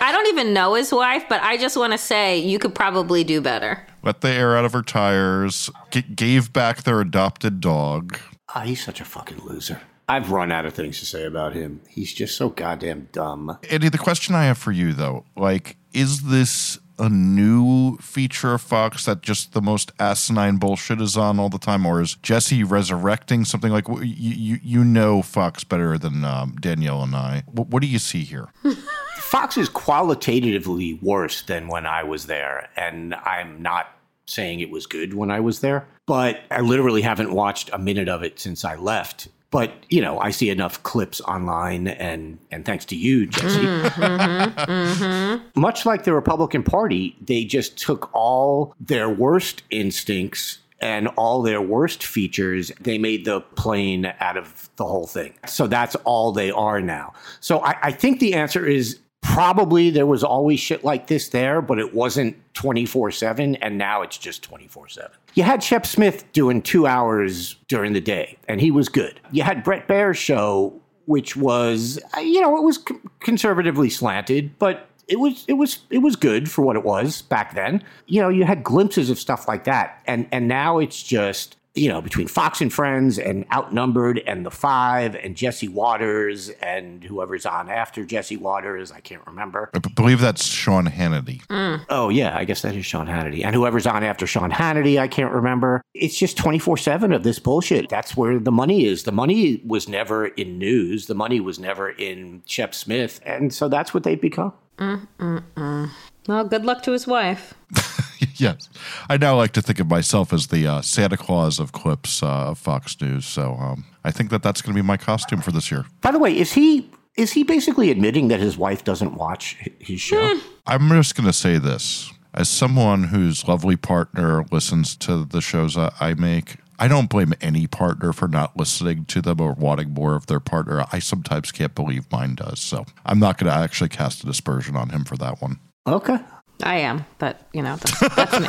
I 0.00 0.10
don't 0.10 0.26
even 0.28 0.52
know 0.54 0.74
his 0.74 0.90
wife, 0.92 1.24
but 1.28 1.42
I 1.42 1.56
just 1.58 1.76
want 1.76 1.92
to 1.92 1.98
say 1.98 2.38
you 2.38 2.58
could 2.58 2.74
probably 2.74 3.24
do 3.24 3.40
better. 3.40 3.86
Let 4.02 4.22
the 4.22 4.30
air 4.30 4.56
out 4.56 4.64
of 4.64 4.72
her 4.72 4.82
tires, 4.82 5.70
g- 5.90 6.02
gave 6.02 6.52
back 6.52 6.82
their 6.82 7.00
adopted 7.00 7.60
dog. 7.60 8.18
Ah, 8.54 8.60
he's 8.60 8.82
such 8.84 9.00
a 9.00 9.04
fucking 9.04 9.40
loser. 9.44 9.80
I've 10.08 10.30
run 10.30 10.52
out 10.52 10.66
of 10.66 10.74
things 10.74 10.98
to 11.00 11.06
say 11.06 11.24
about 11.24 11.54
him. 11.54 11.80
He's 11.88 12.12
just 12.12 12.36
so 12.36 12.48
goddamn 12.48 13.08
dumb. 13.12 13.58
Eddie, 13.68 13.88
the 13.88 13.98
question 13.98 14.34
I 14.34 14.44
have 14.44 14.58
for 14.58 14.72
you 14.72 14.92
though, 14.92 15.24
like, 15.36 15.76
is 15.92 16.22
this 16.22 16.78
a 16.98 17.08
new 17.08 17.96
feature 17.96 18.54
of 18.54 18.60
Fox 18.60 19.06
that 19.06 19.22
just 19.22 19.52
the 19.52 19.62
most 19.62 19.90
asinine 19.98 20.56
bullshit 20.58 21.00
is 21.00 21.16
on 21.16 21.38
all 21.38 21.48
the 21.48 21.58
time, 21.58 21.86
or 21.86 22.00
is 22.00 22.14
Jesse 22.16 22.62
resurrecting 22.62 23.44
something 23.44 23.72
like 23.72 23.88
you? 23.88 24.02
You, 24.02 24.58
you 24.62 24.84
know 24.84 25.22
Fox 25.22 25.64
better 25.64 25.98
than 25.98 26.24
um, 26.24 26.56
Danielle 26.60 27.02
and 27.02 27.14
I. 27.14 27.42
What, 27.50 27.68
what 27.68 27.82
do 27.82 27.88
you 27.88 27.98
see 27.98 28.22
here? 28.22 28.48
Fox 29.16 29.56
is 29.56 29.68
qualitatively 29.68 30.98
worse 31.02 31.42
than 31.42 31.68
when 31.68 31.86
I 31.86 32.02
was 32.02 32.26
there, 32.26 32.68
and 32.76 33.14
I'm 33.14 33.62
not 33.62 33.86
saying 34.26 34.60
it 34.60 34.70
was 34.70 34.86
good 34.86 35.14
when 35.14 35.30
I 35.30 35.40
was 35.40 35.60
there, 35.60 35.88
but 36.06 36.40
I 36.50 36.60
literally 36.60 37.02
haven't 37.02 37.32
watched 37.32 37.70
a 37.72 37.78
minute 37.78 38.08
of 38.08 38.22
it 38.22 38.38
since 38.38 38.64
I 38.64 38.76
left. 38.76 39.28
But 39.52 39.72
you 39.90 40.00
know, 40.00 40.18
I 40.18 40.30
see 40.30 40.50
enough 40.50 40.82
clips 40.82 41.20
online, 41.20 41.86
and 41.86 42.38
and 42.50 42.64
thanks 42.64 42.84
to 42.86 42.96
you, 42.96 43.26
Jesse. 43.26 43.60
Mm-hmm, 43.60 44.02
mm-hmm, 44.02 44.72
mm-hmm. 44.72 45.60
Much 45.60 45.86
like 45.86 46.02
the 46.02 46.12
Republican 46.12 46.64
Party, 46.64 47.14
they 47.20 47.44
just 47.44 47.78
took 47.78 48.10
all 48.12 48.74
their 48.80 49.08
worst 49.08 49.62
instincts 49.70 50.58
and 50.82 51.06
all 51.16 51.42
their 51.42 51.62
worst 51.62 52.02
features, 52.04 52.72
they 52.80 52.98
made 52.98 53.24
the 53.24 53.40
plane 53.40 54.12
out 54.18 54.36
of 54.36 54.68
the 54.76 54.84
whole 54.84 55.06
thing. 55.06 55.32
So 55.46 55.68
that's 55.68 55.94
all 56.04 56.32
they 56.32 56.50
are 56.50 56.80
now. 56.80 57.12
So 57.38 57.60
I, 57.60 57.76
I 57.82 57.92
think 57.92 58.18
the 58.18 58.34
answer 58.34 58.66
is 58.66 58.98
probably 59.22 59.88
there 59.88 60.06
was 60.06 60.22
always 60.22 60.60
shit 60.60 60.84
like 60.84 61.06
this 61.06 61.30
there, 61.30 61.62
but 61.62 61.78
it 61.78 61.94
wasn't 61.94 62.36
24 62.54 63.10
7, 63.12 63.56
and 63.56 63.78
now 63.78 64.02
it's 64.02 64.18
just 64.18 64.42
24 64.42 64.88
7. 64.88 65.10
You 65.34 65.44
had 65.44 65.62
Shep 65.62 65.86
Smith 65.86 66.30
doing 66.32 66.60
two 66.60 66.86
hours 66.86 67.56
during 67.68 67.94
the 67.94 68.00
day, 68.00 68.36
and 68.46 68.60
he 68.60 68.70
was 68.70 68.88
good. 68.88 69.18
You 69.30 69.42
had 69.42 69.64
Bret 69.64 69.88
Baier's 69.88 70.18
show, 70.18 70.78
which 71.06 71.36
was, 71.36 71.98
uh, 72.16 72.20
you 72.20 72.40
know, 72.40 72.56
it 72.56 72.62
was 72.62 72.84
conservatively 73.20 73.88
slanted, 73.88 74.58
but 74.58 74.88
it 75.08 75.18
was 75.18 75.44
it 75.48 75.54
was 75.54 75.80
it 75.90 75.98
was 75.98 76.16
good 76.16 76.50
for 76.50 76.62
what 76.62 76.76
it 76.76 76.84
was 76.84 77.22
back 77.22 77.54
then. 77.54 77.82
You 78.06 78.20
know, 78.20 78.28
you 78.28 78.44
had 78.44 78.62
glimpses 78.62 79.08
of 79.08 79.18
stuff 79.18 79.48
like 79.48 79.64
that, 79.64 80.00
and 80.06 80.28
and 80.30 80.46
now 80.46 80.78
it's 80.78 81.02
just 81.02 81.56
you 81.74 81.88
know 81.88 82.02
between 82.02 82.28
Fox 82.28 82.60
and 82.60 82.72
Friends 82.72 83.18
and 83.18 83.44
Outnumbered 83.52 84.22
and 84.26 84.44
The 84.44 84.50
Five 84.50 85.14
and 85.14 85.36
Jesse 85.36 85.68
Watters 85.68 86.50
and 86.60 87.02
whoever's 87.02 87.46
on 87.46 87.68
after 87.68 88.04
Jesse 88.04 88.36
Watters, 88.36 88.92
I 88.92 89.00
can't 89.00 89.26
remember. 89.26 89.70
I 89.74 89.78
b- 89.78 89.90
believe 89.94 90.20
that's 90.20 90.44
Sean 90.44 90.86
Hannity. 90.86 91.44
Mm. 91.46 91.84
Oh 91.88 92.08
yeah, 92.08 92.36
I 92.36 92.44
guess 92.44 92.62
that 92.62 92.74
is 92.74 92.84
Sean 92.84 93.06
Hannity, 93.06 93.44
and 93.44 93.54
whoever's 93.54 93.86
on 93.86 94.02
after 94.02 94.26
Sean 94.26 94.50
Hannity, 94.50 94.98
I 94.98 95.08
can't 95.08 95.32
remember. 95.32 95.82
It's 95.94 96.18
just 96.18 96.36
twenty 96.36 96.58
four 96.58 96.76
seven 96.76 97.12
of 97.12 97.22
this 97.22 97.38
bullshit. 97.38 97.88
That's 97.88 98.16
where 98.16 98.38
the 98.38 98.52
money 98.52 98.84
is. 98.84 99.04
The 99.04 99.12
money 99.12 99.62
was 99.66 99.88
never 99.88 100.26
in 100.26 100.58
news. 100.58 101.06
The 101.06 101.14
money 101.14 101.40
was 101.40 101.58
never 101.58 101.90
in 101.90 102.42
Shep 102.46 102.74
Smith, 102.74 103.20
and 103.24 103.52
so 103.52 103.68
that's 103.68 103.94
what 103.94 104.02
they've 104.02 104.20
become. 104.20 104.52
Mm, 104.78 105.06
mm, 105.18 105.90
well, 106.26 106.44
good 106.44 106.64
luck 106.64 106.82
to 106.84 106.92
his 106.92 107.06
wife. 107.06 107.54
yes, 108.36 108.68
I 109.08 109.16
now 109.16 109.36
like 109.36 109.52
to 109.52 109.62
think 109.62 109.80
of 109.80 109.88
myself 109.88 110.32
as 110.32 110.48
the 110.48 110.66
uh, 110.66 110.80
Santa 110.80 111.16
Claus 111.16 111.58
of 111.58 111.72
clips 111.72 112.22
uh, 112.22 112.50
of 112.50 112.58
Fox 112.58 113.00
News. 113.00 113.26
So 113.26 113.54
um, 113.54 113.84
I 114.04 114.10
think 114.10 114.30
that 114.30 114.42
that's 114.42 114.62
going 114.62 114.74
to 114.74 114.82
be 114.82 114.86
my 114.86 114.96
costume 114.96 115.40
for 115.40 115.52
this 115.52 115.70
year. 115.70 115.86
By 116.00 116.10
the 116.10 116.18
way, 116.18 116.36
is 116.36 116.52
he 116.52 116.90
is 117.16 117.32
he 117.32 117.42
basically 117.42 117.90
admitting 117.90 118.28
that 118.28 118.40
his 118.40 118.56
wife 118.56 118.84
doesn't 118.84 119.14
watch 119.14 119.56
his 119.78 120.00
show? 120.00 120.38
I'm 120.66 120.88
just 120.88 121.14
going 121.14 121.26
to 121.26 121.32
say 121.32 121.58
this. 121.58 122.10
As 122.34 122.48
someone 122.48 123.04
whose 123.04 123.46
lovely 123.46 123.76
partner 123.76 124.46
listens 124.50 124.96
to 124.96 125.26
the 125.26 125.42
shows 125.42 125.76
I, 125.76 125.92
I 126.00 126.14
make, 126.14 126.56
I 126.78 126.88
don't 126.88 127.10
blame 127.10 127.34
any 127.42 127.66
partner 127.66 128.14
for 128.14 128.26
not 128.26 128.56
listening 128.56 129.04
to 129.06 129.20
them 129.20 129.40
or 129.40 129.52
wanting 129.52 129.90
more 129.90 130.14
of 130.14 130.26
their 130.26 130.40
partner. 130.40 130.86
I 130.90 130.98
sometimes 130.98 131.52
can't 131.52 131.74
believe 131.74 132.10
mine 132.10 132.36
does. 132.36 132.60
So 132.60 132.86
I'm 133.04 133.18
not 133.18 133.36
going 133.36 133.52
to 133.52 133.58
actually 133.58 133.90
cast 133.90 134.22
a 134.22 134.26
dispersion 134.26 134.74
on 134.74 134.88
him 134.88 135.04
for 135.04 135.16
that 135.18 135.42
one. 135.42 135.58
Okay. 135.86 136.18
I 136.62 136.76
am, 136.78 137.04
but 137.18 137.46
you 137.52 137.62
know, 137.62 137.76
that's, 137.76 138.14
that's 138.16 138.40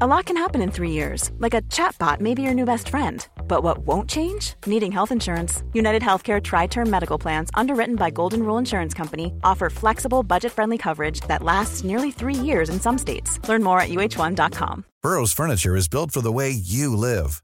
A 0.00 0.08
lot 0.08 0.24
can 0.24 0.36
happen 0.36 0.60
in 0.60 0.72
three 0.72 0.90
years, 0.90 1.30
like 1.38 1.54
a 1.54 1.62
chatbot 1.62 2.20
may 2.20 2.34
be 2.34 2.42
your 2.42 2.52
new 2.52 2.64
best 2.64 2.88
friend. 2.88 3.24
But 3.46 3.62
what 3.62 3.86
won't 3.86 4.10
change? 4.10 4.54
Needing 4.66 4.90
health 4.90 5.12
insurance. 5.12 5.62
United 5.72 6.02
Healthcare 6.02 6.42
Tri 6.42 6.66
Term 6.66 6.90
Medical 6.90 7.16
Plans, 7.16 7.48
underwritten 7.54 7.94
by 7.94 8.10
Golden 8.10 8.42
Rule 8.42 8.58
Insurance 8.58 8.92
Company, 8.92 9.32
offer 9.44 9.70
flexible, 9.70 10.24
budget 10.24 10.50
friendly 10.50 10.78
coverage 10.78 11.20
that 11.28 11.44
lasts 11.44 11.84
nearly 11.84 12.10
three 12.10 12.34
years 12.34 12.70
in 12.70 12.80
some 12.80 12.98
states. 12.98 13.38
Learn 13.48 13.62
more 13.62 13.80
at 13.80 13.88
uh1.com. 13.88 14.84
Burrow's 15.00 15.32
furniture 15.32 15.76
is 15.76 15.86
built 15.86 16.10
for 16.10 16.20
the 16.20 16.32
way 16.32 16.50
you 16.50 16.96
live. 16.96 17.43